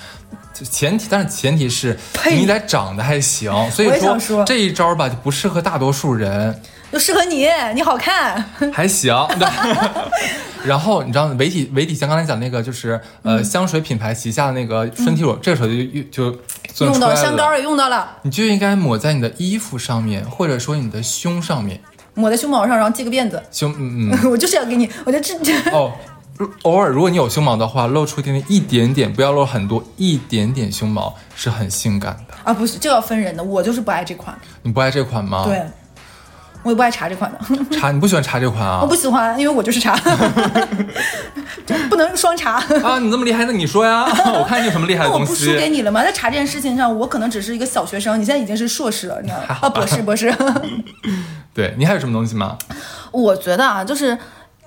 [0.64, 1.98] 前提，但是前提是
[2.30, 3.90] 你得长得还行， 所以
[4.20, 6.58] 说这一招吧就不适合大多数人，
[6.92, 9.14] 就适合你，你好看，还行。
[10.64, 16.38] 然后你知道维体维体像刚才讲那个就是呃香水品牌旗下的那个身体乳，这个时候就就
[16.74, 21.80] 就用到了香膏也用到了，你就应该抹在你的衣服上面，或者说你的胸上面。
[22.14, 23.40] 抹在胸毛上，然后系个辫子。
[23.52, 25.52] 胸，嗯嗯，我就是要给你，我就这这。
[25.70, 25.92] 哦，
[26.62, 32.34] 偶尔如果你有胸毛的话，露出一点点，一点点，不要露很多，一点点胸毛是很性感的。
[32.44, 34.36] 啊，不是，这要分人的，我就是不爱这款。
[34.62, 35.62] 你不爱这款吗？，对，
[36.62, 37.38] 我也不爱查这款的，
[37.78, 38.80] 查你不喜欢查这款啊？
[38.84, 39.98] 我不喜欢，因为我就是查，
[41.64, 42.54] 这不能双查。
[42.82, 45.68] 啊，你这么厉害，那你说呀，我看你有什么厉害的东那我不输给。
[45.68, 46.02] 你了吗？
[46.02, 49.58] 在查这件事情上，我可能只是一个小学生，你现在已经是硕士了，你知道吗？
[49.62, 50.34] 啊，博士，博士。
[51.54, 52.58] 对你还有什么东西吗？
[53.10, 54.16] 我觉得啊，就是，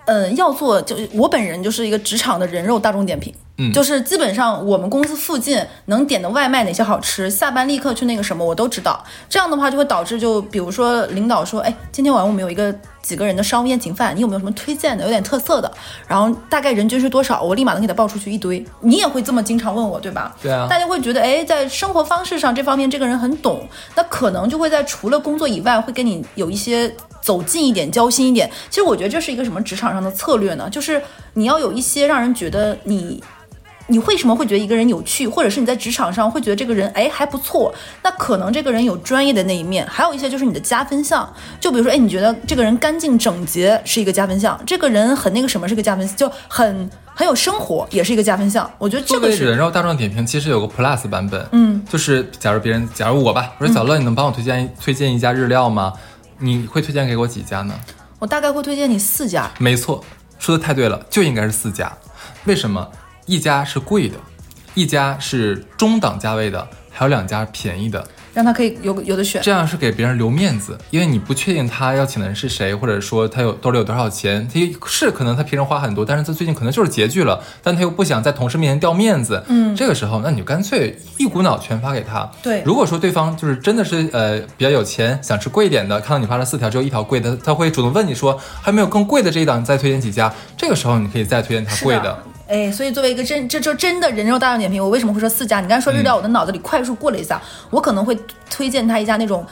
[0.10, 3.32] 嗯，要做，就我本人就是一个职场的人肉大众点评。
[3.62, 9.04] 嗯就是基本上我们公司附近能点的外卖哪些好吃，下班立刻去那个什么我都知道。
[9.30, 15.70] 这样的话就会导致，就比如说领导说，哎，今天晚上我们有一个几个人的商务宴请饭，你有没有什么推荐的，有点特色的？
[16.08, 18.66] 然后大概人均是多少，我立马能给他报出去一堆。
[18.80, 20.34] 你也会这么经常问我，对吧？
[20.42, 26.96] 对啊大家会觉得，哎，在生活方式上这方面这个人很懂，那可能就会在除了工作以外，会跟你有一些
[27.30, 28.50] 走近一点、交心一点。
[28.72, 30.68] 其实我觉得这是一个什么职场上的策略呢？
[30.70, 31.00] 就是
[31.34, 33.22] 你要有一些让人觉得你。
[33.92, 37.74] 你为什么会觉得一个人有趣，或者是你在职场上会觉得这个人哎还不错？
[38.04, 41.28] 那可能这个人有专业的那一面，还有一些就是你的加分项。
[41.60, 48.70] 就比如说，哎，你觉得这个人干净整洁是一个加分项，这个人很那个什么是个加分，就很很有生活也是一个加分项。
[48.78, 55.94] 我觉得这个是人肉大众点评，其实有个 Plus 版本，嗯，就是假如别人，假如我吧，我说小乐，你能帮我推荐推荐一家日料吗？
[56.40, 57.74] 你会推荐给我几家呢？
[58.18, 59.50] 我大概会推荐你四家。
[59.60, 60.04] 没错，
[60.40, 61.92] 说的太对了，就应该是四家。
[62.46, 62.90] 为什么？
[63.26, 64.18] 一家是贵的，
[64.74, 66.68] 一家是中档价位的，
[67.00, 68.06] 还有两家便宜的。
[68.34, 69.42] 让他可以有有的选。
[69.42, 74.46] 这样是给别人留面子，因为你不确定他要请的人是谁，或者说他有兜里有多少钱。
[74.54, 79.42] 他是可能他平时花很多，但是他最近可能就是拮据了，但他又不想在同事面前掉面子。
[79.48, 82.30] 嗯，这个时候，那你就干脆一股脑全发给他。
[82.44, 90.32] 对如果说对方就是真的是呃比较有钱，想吃贵一点的，看到你发了四条，只有一条贵的，他会主动问你说还没有更贵的这一档，你再推荐几家。
[90.56, 92.24] 这个时候你可以再推荐他贵是的。
[92.50, 95.62] 哎，所以作为一个真这这真的人肉大众点评，我为什么会说四家？
[95.62, 98.18] 你刚才说日料，我的脑子里快速过了一下，我可能会
[98.50, 99.46] 推荐他一家那种。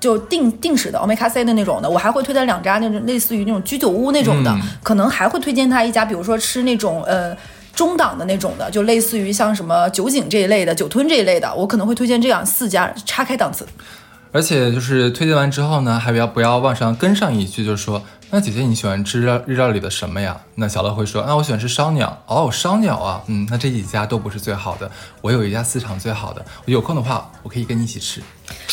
[0.00, 7.34] 就定定时的 omakase 的那种的，我还会推荐两家那种类似于那种居酒屋那种的，嗯可能还会推荐他一家，比如说吃那种呃
[7.74, 13.66] 中档的那种的，就类似于像什么酒井这一类的、酒吞这一类的，我可能会推荐这样四家，岔开档次。
[14.30, 20.36] 而且就是推荐完之后呢，还不要不要往上跟上一句，就是说，那姐姐你喜欢吃日料里的什么呀？
[20.56, 22.22] 那小乐会说，那我喜欢吃烧鸟。
[22.26, 24.90] 哦，烧鸟啊，嗯，那这几家都不是最好的，
[25.20, 28.22] 我有一家私场最好的，我有空的话，我可以跟你一起吃。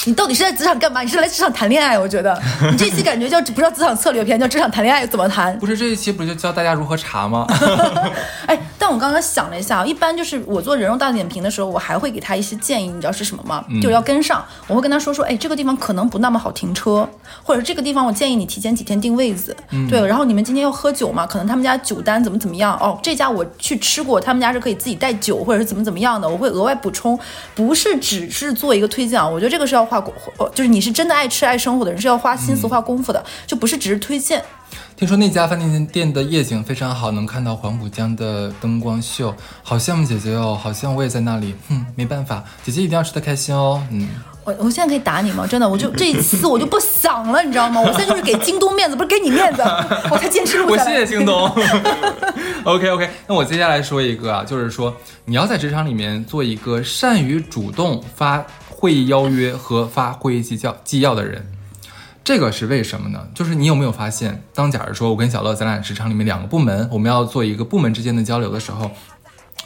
[0.06, 1.02] 你到底是在职场干嘛？
[1.02, 1.98] 你是来职场谈恋爱？
[1.98, 2.40] 我觉得
[2.72, 5.58] 你这期感觉叫不叫职场策略片，叫职场谈恋爱怎么谈？
[5.60, 7.46] 不是这一期不就教大家如何查吗？
[8.48, 13.64] 哎，但我刚刚想了一下，一般就是我做人肉大点评的时候，我还会给他一些建议，你知道是什么吗？
[13.82, 17.08] 就是要跟上，我会跟他说说，哎，这个地方可能不那么好停车，
[17.44, 19.56] 或者这个地方我建议你提前几天定位子。
[19.90, 21.26] 对，然后你们今天要喝酒嘛？
[21.26, 22.78] 可能他们家酒单怎么怎么样？
[22.80, 27.20] 哦，这家我去吃过，他们家是可以自己带酒，或者是怎么怎么样的，我会额外补充，
[27.56, 29.28] 不是只是做一个推荐啊。
[29.28, 30.00] 我觉得这个是要花
[30.54, 34.44] 就是你是真的爱吃爱生活的人，是要花心思花功夫的，就不是只是推荐。
[34.96, 41.56] 听说那家饭店店的夜景非常好，能看到黄浦江的灯光秀，好羡慕姐姐哦，好像我也在那里。
[41.68, 43.82] 哼，没办法，姐姐一定要吃的开心哦。
[43.92, 44.08] 嗯。
[44.44, 45.46] 我我现在可以打你吗？
[45.46, 47.80] 真的，我就这一次我就不想了，你知道吗？
[47.80, 49.62] 我现在就是给京东面子，不是给你面子，
[50.10, 50.92] 我才坚持录下来。
[50.92, 51.50] 谢谢京东。
[52.64, 61.46] OK OK， 那我接下来说一个啊，就是说你要在职场里面做一个善于主动发会议邀约和发会议纪要纪要的人。
[62.24, 63.28] 这个是为什么呢？
[63.34, 68.92] 就是你有没有发现，当假如说我跟小乐咱俩职场里面两个部门，我们要做一个部门之间的交流的时候，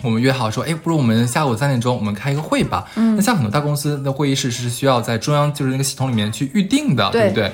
[0.06, 2.86] 我们约好说，哎，不如我们下午三点钟我们开一个会吧。
[2.96, 7.52] 嗯，那像很多大公司的会议室是需要在中央就是那个系统里面去预定的，对不对？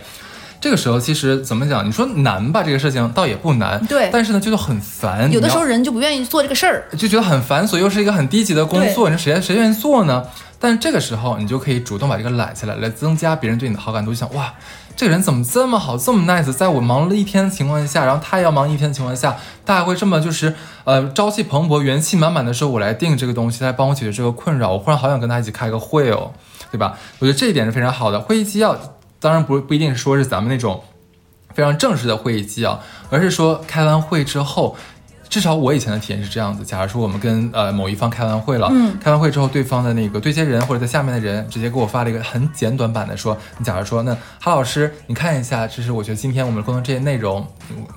[0.59, 1.87] 这个时候其实怎么讲？
[1.87, 5.31] 你说难吧，这个事情倒也不难，对但是呢，就是很烦。
[5.31, 6.87] 有的时候人就不愿意做这个事儿。
[6.95, 10.23] 就觉得很繁琐，又是一个很低级的工作，你说谁谁愿意做呢？
[10.59, 14.11] 但是这个时候，你就可以主动把这个揽起来，来增加别人对你的好感度。
[14.11, 14.53] 就想哇，
[14.95, 26.31] 这个人怎么这么好，这么 nice，在我忙了一天的情况下，然后他也要忙一天的情况下，他还会这么就是呃朝气蓬勃、元气满满的时候，我来定这个东西，他来帮我解决这个困扰，我忽然好想跟他一起开个会哦，
[26.71, 26.97] 对吧？
[27.19, 28.19] 我觉得这一点是非常好的。
[28.19, 28.77] 会议纪要
[29.19, 30.83] 当然不不一定说是咱们那种
[31.53, 34.75] 非常正式的会议纪要，而是说开完会之后。
[35.31, 36.65] 至少我以前的体验是这样子。
[36.65, 47.47] 假如说我们跟呃某一方开完会了，嗯，开完会之后，对方的那个对接人或者在下面的人直接给我发了一个很简短版的说，你假如说那哈老师，你看一下，这是我觉得今天我们沟通这些内容，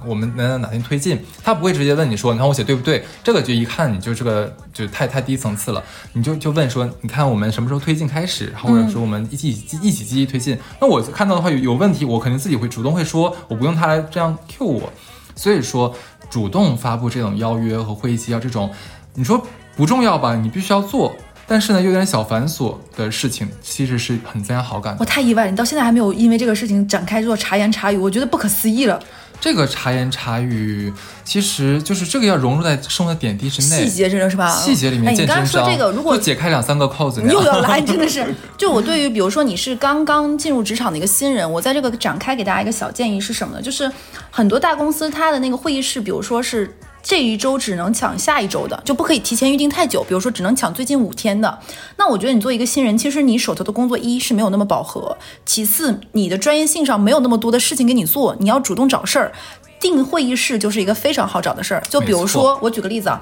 [0.06, 1.20] 我们能哪天推进？
[1.42, 3.04] 他不会直接问你说，你看我写对不对？
[3.24, 9.48] 这个就一看你就这个就太太低层次了，你就就问说，你看我们什么时候推进开始，或者说我们一起
[9.82, 10.56] 一起积极推进？
[10.80, 14.92] 那我看到的话有有问题，我肯定自己会主动会说，我不用他来这样 Q 我，
[15.34, 15.92] 所以说。
[16.34, 18.68] 主动发布这种邀约和会议纪要这种，
[19.14, 19.40] 你说
[19.76, 20.34] 不重要吧？
[20.34, 21.14] 你必须要做，
[21.46, 24.96] 但是呢，有点小繁琐的事情，其实是很增加好感。
[24.98, 29.00] 我太意外了，你到现在还没有因为这个事情展开做茶言茶语，我觉得不可思议了。
[29.40, 30.92] 这个茶言茶语，
[31.24, 34.48] 其实就是这个要融入在生活的点滴之内，细节真的是吧？
[34.50, 35.08] 细节里面。
[35.08, 38.24] 哎，你刚刚说这个，如果解开两三个扣子，你又要来，真的是。
[38.56, 43.62] 就我对于，比如说你是刚刚进入职场的一个新人，我在这个展开给大家一个小建议是什么呢？
[43.62, 43.90] 就是
[44.30, 46.74] 很多大公司它的那个会议室，比如说是。
[47.04, 50.02] 这一周只能抢下一周的，就不可以提前预定太久。
[50.02, 51.58] 比如说，只能抢最近五天的。
[51.98, 59.30] 那我觉得你做一个新人，其实你手头的工作一是没有那么饱和，其次你的专业性上没有那么多的事情给你做，你要主动找事儿。
[59.78, 61.82] 定会议室就是一个非常好找的事儿。
[61.90, 63.20] 就比如说，我举个例子啊。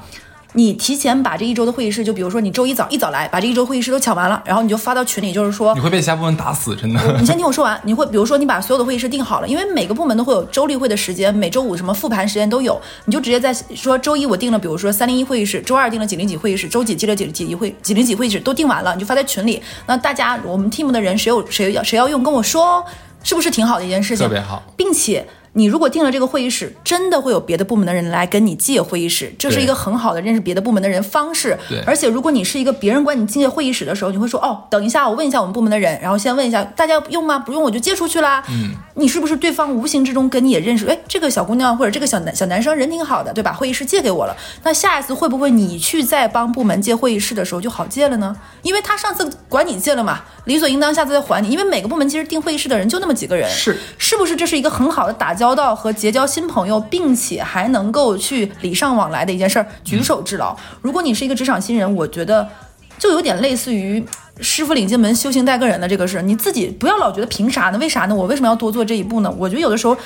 [0.54, 7.00] 你提前把这一周的会议室，就比如说你周一早一早来，把这一周会议室都抢完了，然后你就发到群里，就是说你会被其他部门打死，真的。
[7.18, 22.84] 你先听我说完，你会比如说你把所有的会议室定好了，因为每个部门都会有周例会的时间，每周五什么复盘时间都有，你就直接在说周一我定了，比如说三零一会议室，周二定了几零几会议室，周几记了几几一会几零几会议室都定完了，你就发在群里，那大家我们 team 的人谁有谁要谁要用跟我说，
[23.22, 24.26] 是不是挺好的一件事情？
[24.26, 25.26] 特别好，并且。
[25.54, 31.58] 你如果订了这个会议室，真的会有别的部门的人来跟你借会议室，这是一个很好的认识别的部门的人方式。
[31.68, 37.38] 对，而且如果你是一个别人管你借会议室的时候，你会说哦，等一下，我问一下我们部门的人，然后先问一下大家用吗？
[37.38, 38.42] 不用我就借出去啦。
[38.48, 40.86] 嗯，你是不是对方无形之中跟你也认识？
[40.86, 43.52] 哎，这个小姑娘或者这个小男小男生人挺好的，对吧？
[43.52, 48.34] 会议室借给我了，那下一次会不会你去再帮部门借会议室的时候就好借了呢？
[48.62, 51.50] 因为他上次管你借了嘛，理所应当下次再还你。
[51.50, 56.24] 因为每个部门其实订会议室的人就那么几个人，是是不是这是一个很好的打交到和结交？
[56.24, 60.56] 新朋友，并且还能够去礼尚往来的一件事儿，举手之劳。
[60.80, 62.48] 如果你是一个职场新人，我觉得
[62.96, 64.06] 就有点类似于
[64.38, 66.22] 师傅领进门，修行带个人的这个事。
[66.22, 67.78] 你自己不要老觉得凭啥呢？
[67.78, 68.14] 为啥呢？
[68.14, 69.34] 我为什么要多做这一步呢？
[69.36, 69.96] 我觉得有的时候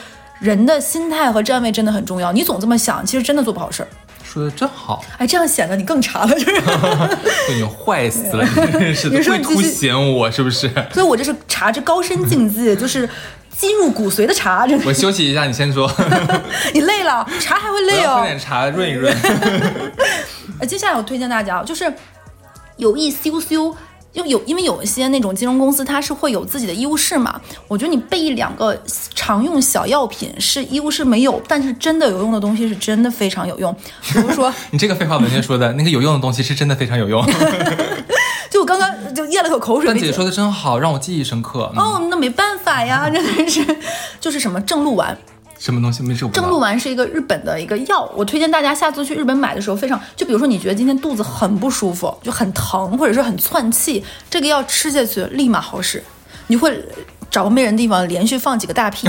[0.41, 2.33] 人的心态和站位真的很重要。
[2.33, 3.89] 你总这么想，其实真的做不好事儿。
[4.37, 6.63] 说的真好，哎，这样显得你更茶了，就是
[7.57, 10.69] 你坏死了，你真是的，会凸显我是不是？
[10.93, 13.09] 所以我这是茶之高深境界，就是。
[13.59, 15.91] 进入骨髓的茶，我休息一下，你先说。
[16.75, 18.17] 你累了，茶还会累哦。
[18.17, 19.11] 喝点茶润一润。
[20.61, 21.91] 呃，接下来我推荐大家，就是
[22.77, 23.75] 有一羞羞，
[24.17, 27.39] 就有因为有一些那种金融公司，它是会有自己的医务室嘛。
[27.69, 28.75] 我觉得你备一两个
[29.15, 33.77] 常用小药品，是医务室没有，但是真的有用的东西，是真的非常有用。
[34.03, 37.23] 比如说， 你这个废话文学说的那个有用的东西，是真的非常有用。
[38.49, 39.93] 就我刚刚就咽了口口水。
[39.93, 41.71] 姐姐说的真好，让我记忆深刻。
[41.77, 43.63] 哦，那没办法呀，真的是，
[44.19, 45.19] 就是什么正露丸，
[45.59, 56.03] 什么东西没受正露丸是一个日本的一个药，我推荐大家下次去日本买的时候，非常就比如说你觉得今天肚子很不舒服，就很疼，或者是很窜气，这个药吃下去立马好使，
[56.47, 56.83] 你会。
[57.29, 59.07] 找个没人的地方，连续放几个大屁，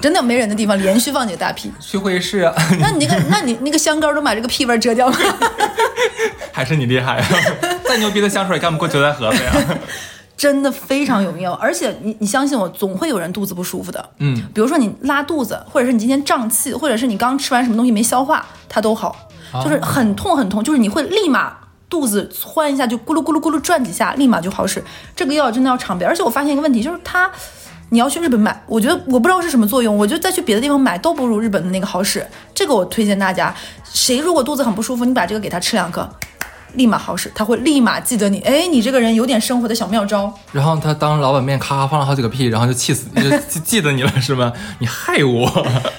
[0.00, 1.70] 真的没人的地方，连续放几个大屁。
[1.78, 2.52] 去会议室啊？
[2.80, 5.16] 那你那个，那你那个香膏都把这个屁味遮掉了。
[6.50, 7.26] 还是你厉害啊！
[7.84, 9.52] 再牛逼的香水干不过韭菜盒子呀。
[10.36, 14.10] 真的非常有用，而且你你相信我，总会有人肚子不舒服的。
[14.18, 19.14] 嗯，比如说你拉肚子，或者是你今天胀气，或者是你刚吃完什么东西没消化，它都好，
[19.62, 21.56] 就是很痛很痛，就是你会立马。
[21.90, 24.82] 肚子窜一下就咕噜咕噜咕噜转几下，立马就好使。
[25.14, 27.30] 这个药真的要常备，而且我发现一个问题，就是它，
[27.90, 32.26] 你要去日本买，我觉得我不知道是什么作用，我觉得再去别的地方买都不如日本的那个好使。
[32.52, 36.08] 这个我推荐大家，谁如果肚子很不舒服，你把这个给他吃两颗，
[36.74, 38.40] 立马好使，他会立马记得你。
[38.40, 40.32] 哎，你这个人有点生活的小妙招。
[40.52, 43.06] 然后他当老板面咔咔放了好几个屁，然后就气死，
[43.50, 44.52] 就记得你了是吗？
[44.78, 45.48] 你害我，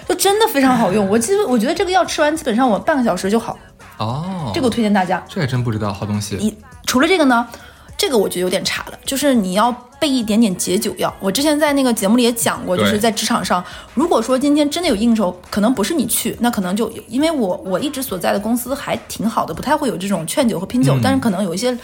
[0.07, 1.07] 就真的非常好用。
[1.07, 3.57] 我记得我觉得这个药吃完基本上我半个小时就好。
[3.97, 5.23] 哦，这个我推荐大家。
[5.27, 6.35] 这还真不知道，好东西。
[6.37, 6.53] 一
[6.85, 7.47] 除了这个呢？
[7.97, 11.13] 这个我觉得有点差了，就是你要备一点点解酒药。
[11.19, 21.75] 我之前在那个节目里也讲过，就是在职场上，如果说今天真的有应酬，可能不是你去，那可能就因为我我一直所在的公司还挺好的，不太会有这种劝酒和拼酒，但是可能有一些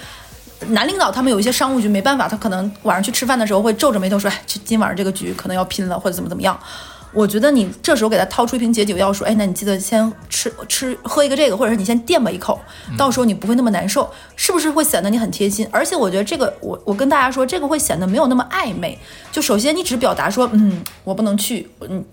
[0.67, 6.59] 男领导他们有一些商务局没办法，他可能晚上去吃饭的时候会皱着眉头说，哎，今晚上这个局可能要拼了，或者怎么怎么样。
[7.13, 12.59] 我觉得你这时候给他掏出一瓶解酒药，说：“哎，那你记得先吃吃喝一个这个，或者是你先垫吧一口，
[12.97, 15.67] 到时候你不会那么难受，是不是会显得你很贴心？
[15.71, 18.97] 而且我觉得这个，我我跟大家说，这个会显得没有那么暧昧。
[19.31, 22.03] 就首先你只表达说，嗯，我不能去，嗯，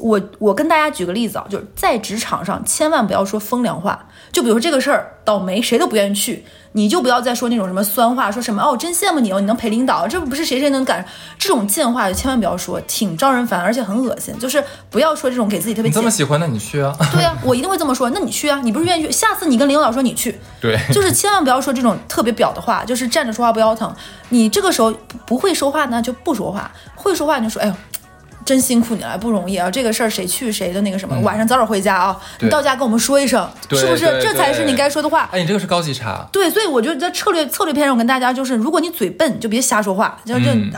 [0.00, 4.06] 我我跟大家举个例子啊，就是在职场上千万不要说风凉话。
[4.32, 11.04] 就比如说这个事儿倒霉，谁都不愿意去，你就不要再说那种什么酸话，说什么哦，我真羡慕你哦，你能陪领导，这不是谁谁能干
[11.38, 14.36] 这种贱话，就千万不要说，挺招人烦，而且很恶心。
[14.40, 16.92] 就是不要说这种给自己特别你这么喜欢，那你去啊。
[17.12, 18.10] 对呀、 我一定会这么说。
[18.10, 19.12] 那你去啊，你不是愿意去？
[19.12, 23.94] 下次你跟领导说你去， 对，就是千万不要说这种特别表的话，就是站着说话不腰疼。
[24.30, 24.90] 你这个时候
[25.26, 27.74] 不不会说话呢，就不说话；会说话你就说，哎呦。
[28.44, 29.70] 真辛苦你了，不容易啊！
[29.70, 32.20] 这个事儿谁去谁的那个什么，晚上早点回家啊！
[32.40, 34.04] 你到家跟我们说一声，是不是？
[34.20, 35.28] 这才是你该说的话。
[35.32, 40.70] 哎，你这个是高级茶，对，所以我觉得在策略策略篇上，我跟大家就是，如果你嘴笨，就别瞎说话，就就、嗯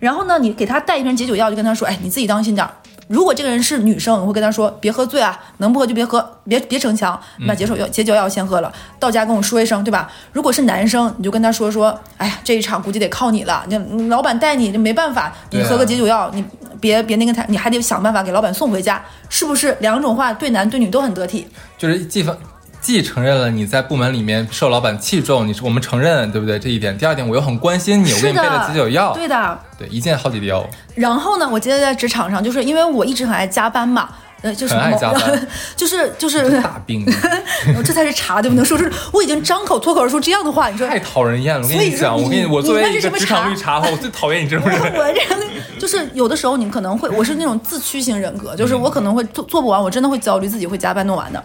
[0.00, 2.70] 然后呢，你给他带一瓶解酒药，就跟他说，哎，你自己当心点儿。
[3.08, 10.10] 如果这个人是女生，我会跟他说，别喝醉啊，能不喝就别喝，别别逞强，那解手药解酒药先喝了，到家跟我说一声，对吧？
[10.32, 16.44] 如果是男生，你就跟他说说，哎呀，这一场估计得靠你了，你你老板带你这没办法，你喝个解酒药，你
[16.80, 19.76] 别别那个他，你还得想办法给老板送回家，是不是？
[19.80, 21.46] 两种话对男对女都很得体。
[21.76, 22.36] 就是既方
[22.84, 26.58] 既承认了你在部门里面受老板器重，你是我们承认，对不对？
[26.58, 26.96] 这一点。
[26.98, 29.58] 第二点，我又很关心你，我给你备了解酒药，对的。
[29.78, 30.68] 对，一件好几滴哦。
[30.94, 34.10] 然后呢，我记得在职场上，就是因为我一直很爱加班嘛，
[34.42, 37.06] 呃，就是很爱加班就是 就是，大病，
[37.82, 41.66] 这才是茶，对不能说出，我已经张口脱口而出这样的话，你说太讨人厌了。
[41.66, 44.78] 我跟你讲，我跟你，我作为职场绿茶，我最讨厌你这种人。
[44.94, 45.40] 我这样
[45.78, 51.42] 就是有的时候你可能会，我是那种自驱型人格，就是我可能会做做不完，我真的会焦虑，自己会加班弄完的。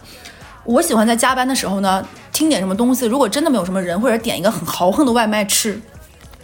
[0.66, 3.05] 我喜欢在加班的时候呢，听点什么东西。
[3.05, 5.82] 如果真的没有什么人，或者点一个很豪横的外卖吃。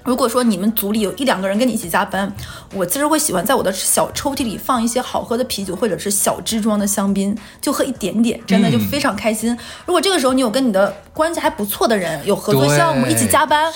[0.04, 2.32] 如果说你们组里有一两个人跟你一起加班，
[2.76, 9.58] 我其实会喜欢在我的小抽屉里放一些好喝的啤酒或者是小支装的香槟，就喝一点点，真的就非常开心。
[9.88, 13.74] 如果这个时候你有跟你的关系还不错的人有合作项目一起加班，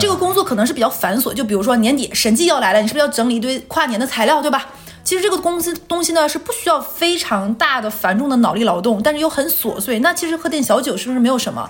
[0.00, 4.66] 这个工作可能是比较繁琐，就比如说年底审计要来了，你是不是要整理一堆跨年的材料，对吧？
[5.10, 9.98] 其实这个公司东西呢是不需要非常大的繁重的脑力劳动，但是又很琐碎。
[9.98, 11.68] 那其实喝点小酒是不是没有什么？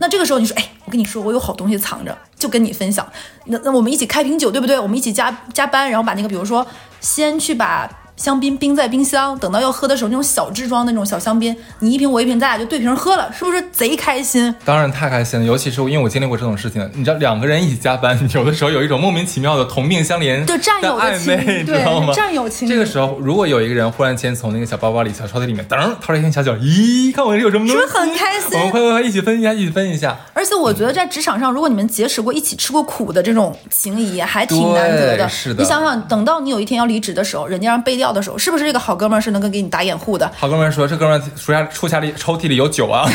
[0.00, 3.06] 那这个时候你说，哎，我跟你说，我有好东西藏着，就跟你分享。
[3.44, 4.76] 那那我们一起开瓶酒，对不对？
[4.76, 6.66] 我们一起加加班，然后把那个，比如说，
[7.00, 14.54] 先去把香槟冰在冰箱，等到要喝的时候，那种小支装的那种小香槟，你一瓶我一瓶，咱俩就对瓶喝了，是不是贼开心？
[14.64, 22.06] 当然太开心了，尤其是因为我经历过这种事情，你知道两个人一起加班，有的时候有一种莫名其妙的同病相怜对战友的暧昧，情你知道吗？
[22.12, 30.16] 对战友情这个时候，如果有一个人忽然间从那个小包包里、小抽屉里面，噔掏出一瓶小酒，咦，看我这有什么东西，是不是很开心我们快快快一起分一下，一起分一下。
[30.34, 35.28] 而且我觉得在职场上，如果你们结识过、一起吃过苦的这种情谊，还挺难得的。
[35.28, 40.30] 是的你想想，等到你有一天要离职的时候，人家让背调的时候，是不是这个好哥们儿是能够给你打掩护的？
[40.36, 43.08] 好哥们儿说，这哥们儿书下书下里抽屉里有酒啊，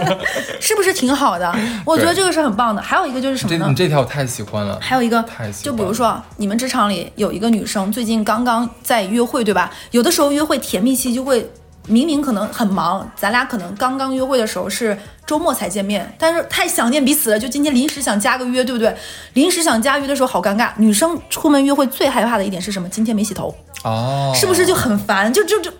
[0.60, 1.54] 是不是挺好的？
[1.84, 2.82] 我觉得这个是很棒的。
[2.82, 3.74] 还有一个就是什么呢这你？
[3.74, 4.78] 这条我太喜欢了。
[4.80, 9.70] 还有一个太喜欢，就比如说你们职场里有一个女生，最近刚刚在约会，对吧？
[9.90, 11.50] 有的时候约会甜蜜期就会。
[11.90, 14.94] 明明可能很忙，咱俩可能刚刚约会的时候是
[15.24, 18.94] 周末才见面，但是太想念彼此了，就今天临时想加个约，对不对？
[19.32, 20.68] 临时想加约的时候好尴尬。
[20.76, 22.86] 女生出门约会最害怕的一点是什么？
[22.90, 25.32] 今天没洗头，哦，是不是就很烦？
[25.32, 25.70] 就就就。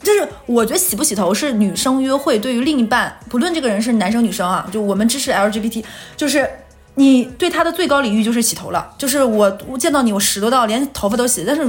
[0.00, 5.84] 就是我觉得洗不洗头是女生约会对于另一半，不论这个人是男生女生啊，就我们支持 LGBT，
[6.16, 6.48] 就是
[6.94, 8.92] 你对他的最高礼遇就是洗头了。
[8.96, 11.64] 就是我我见到你我十多道连头发都洗，但是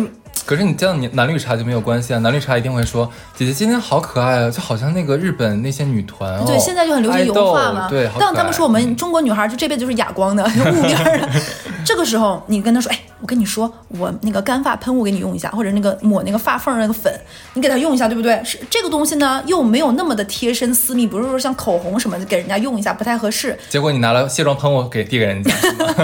[0.49, 2.17] 可是你这样，你男绿茶就没有关系啊。
[2.17, 7.87] 男绿茶一定会说：“姐姐今天好可爱啊，就好像那个日本那些女团哦。”对现在就很流行油画嘛。
[7.87, 11.29] 对，但他们说我们中国女孩就这辈子就是哑光的，就雾面的。
[11.85, 17.13] 这个时候你跟他说：“哎，我跟你说，我那个干发喷雾给你用一下，或者那个抹那个发缝那个粉，
[17.53, 18.41] 你给他用一下，对不对？
[18.43, 23.55] 是这个东西呢，又没有那么的贴身私密，不是说像口红什么的给人家用一下不太合适。
[23.69, 25.51] 结果你拿了卸妆喷雾给递给人家，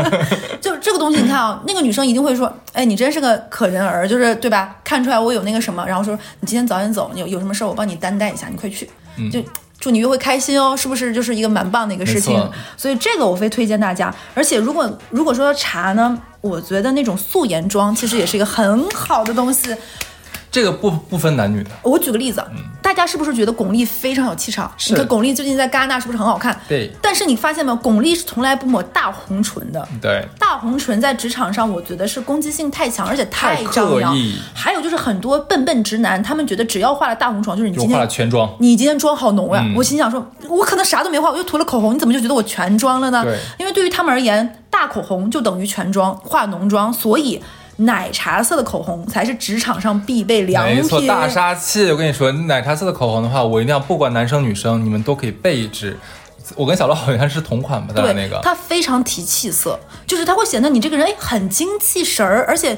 [0.62, 4.75] 就这个东西，你看啊，那个女生一定会说，哎，你真是个可人儿，就是对吧？
[4.83, 8.89] 看出来我有那个什么，然后说你今天早点走，你有有什么事儿我帮你担待一下，你快去，
[9.31, 9.41] 就。
[9.77, 12.33] 祝你约会开心哦，是不是就是一个蛮棒的一个事情？
[12.75, 14.11] 所以这个我非推荐大家。
[14.33, 19.75] 而且如果如果说茶呢，我觉得那种素颜妆其实也是一个很好的东西。
[20.56, 21.70] 这个不不分男女的。
[21.84, 22.41] 我举个例子，
[22.82, 24.72] 大家是不是觉得巩俐非常有气场？
[24.78, 26.58] 是你看巩俐最近在戛纳是不是很好看？
[26.66, 29.86] 对但是你发现没有，巩俐是从来不抹大红唇的。
[30.01, 34.16] 对，大红唇在职场上，我觉得是攻击性太强，而且太太张扬。
[34.53, 38.49] 还有就是很多笨笨直男，他们觉得只要化了大红唇，就是你就化了今天全妆。
[38.62, 43.26] 你今天妆好浓呀、嗯我心想说，我可能啥都没化，我就涂了口红，你怎么就觉得我全妆了呢？
[43.26, 47.43] 对因为对于他们而言，大口红就等于全妆，化浓妆，所以
[47.78, 50.76] 奶茶色的口红才是职场上必备良品。
[50.78, 51.91] 没错，大杀器！
[51.91, 55.97] 我跟你说，奶茶色的口红的话，我一定要不管男生女生，你们都可以备一支。
[56.55, 58.39] 我跟小乐好像是同款吧，对，那个。
[58.43, 62.78] 它非常提气色，就是它会显得你这个人哎很精气神儿，而且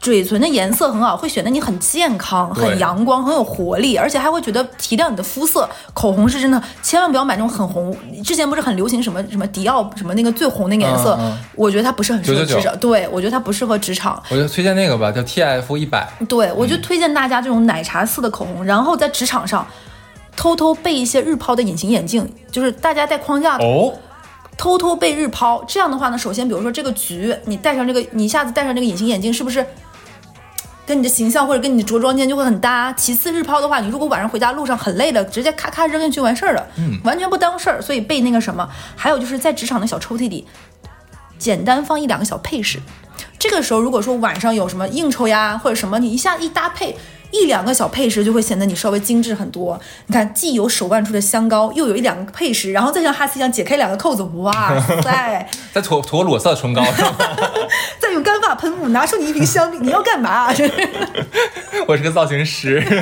[0.00, 5.68] 嘴唇的颜色很好，会显得你很健康、很阳光、很有活力，而且还会觉得提亮你的肤色。
[5.92, 7.94] 口红是真的，千万不要买那种很红。
[8.24, 12.78] 之前不是很流行什么什么迪奥什么那个最红那个颜色，嗯嗯我觉得它不是很适合999职场。
[12.78, 14.22] 对，我觉得它不适合职场。
[14.30, 16.08] 我就推荐那个吧，叫 TF 一百。
[16.28, 19.66] 对，我就推荐大家这种奶茶色的口红，然后在职场上
[20.36, 23.92] 偷偷备一些日抛的隐形眼镜，就是大家戴框架哦，
[24.56, 25.64] 偷偷被日抛。
[25.66, 29.66] 这样的话呢，首先比如说这个局，你戴上这个，你一下子戴上这个隐形眼镜，是不是
[30.88, 32.90] 跟你的形象或者跟你的着装间就会很搭？
[32.94, 37.82] 其次，日抛的话，你如果晚上回家路上很累了，直接咔咔扔进去完事儿了，嗯，完全不当事儿。
[37.82, 38.66] 所以备那个什么，
[38.96, 40.46] 还有就是在职场的小抽屉里，
[41.38, 42.80] 简单放一两个小配饰。
[43.38, 46.96] 这个时候，如果说晚上有什么应酬呀，或者什么，你一下一搭配。
[47.30, 49.78] 一两个小配饰就会显得你稍微精致很多。
[50.06, 55.48] 你看，既有手腕处的香膏，又有一两个配饰，然后再像哈斯一样解开两个扣子，哇塞！
[55.72, 56.82] 再涂涂裸色唇膏？
[57.98, 60.48] 再用干发喷雾，拿出你一瓶香槟，你要干嘛？
[61.86, 62.82] 我是个造型师。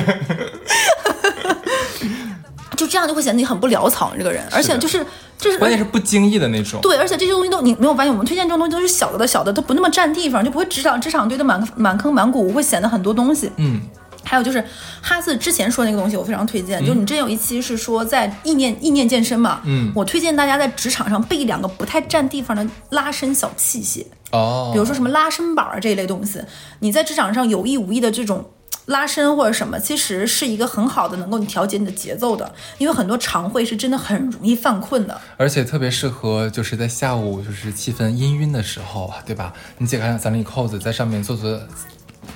[2.75, 5.03] 就这样就会显得你很不潦草，这个人，而且就是
[5.35, 6.79] 就是关键是不经意的那种。
[6.79, 13.51] 对，而且这些东西都你没有发现，我们推荐这种东西都是小的小的，都不那么占地方，就不会职场职场堆的满满坑满谷，会显得很多东西。
[13.55, 13.81] 嗯，
[14.27, 14.63] 还有就是
[15.01, 16.85] 哈斯之前说那个东西，我非常推荐。
[16.85, 26.41] 就你之前有一期是说在意念意念健身嘛，嗯我推荐大家在职场上备两个不太占地方的拉伸小器械，哦，比如说什么拉伸板儿这一类东西，
[26.79, 28.51] 你在职场上有意无意的这种。
[28.87, 35.19] 拉伸或者什么，其实是一个很好的能够你调节你的节奏的，因为很多常会是真的很容易犯困的。
[35.35, 39.51] 而且特别适合就是在下午就是气氛氤氲的时候啊，对吧？
[39.79, 41.59] 你解开三粒扣子，在上面做做，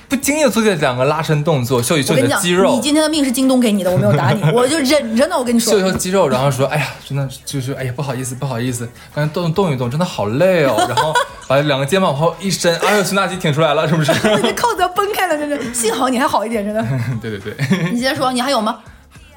[0.08, 5.38] 不经意地做这两个拉伸动作，秀一秀你的肌肉你，今天的命是京东给你的，我没有打你， 我就忍着呢。
[5.38, 10.76] 我跟你说秀一，秀肌肉，然后说，哎呀，真的就是，哎呀，不好意思，不好意思，刚才动动一动，真的好累哦。
[10.88, 11.12] 然后
[11.46, 14.12] 把两个肩膀往后一伸，哎呦，胸大肌挺出来了，是不是？
[14.36, 15.58] 你的扣子要崩开了，真的。
[15.72, 16.84] 幸好你还好一点，真的。
[17.20, 17.90] 对对对。
[17.92, 18.78] 你接着说，你还有吗？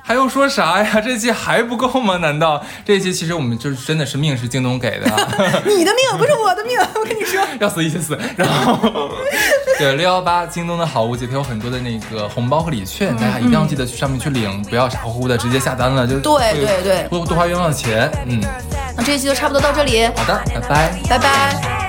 [0.07, 1.01] 还用说啥呀？
[1.01, 2.17] 这期还不够吗？
[2.17, 5.17] 难道这一期其实我们就是真的是命是京东给的、啊，
[5.65, 7.41] 你的命不是我的命， 我跟你说。
[7.59, 8.15] 要死一起死。
[8.37, 9.09] 然后
[9.79, 18.11] 对六幺八京东的好物节，它有很多的那个红包和礼券，大家一定要记得去上面去领，不要傻乎乎的直接下单了，就对对对多多花冤枉钱。
[18.27, 18.39] 嗯，
[18.95, 20.99] 那这一期就差不多到这里，好的，拜拜。
[21.09, 21.84] 拜拜。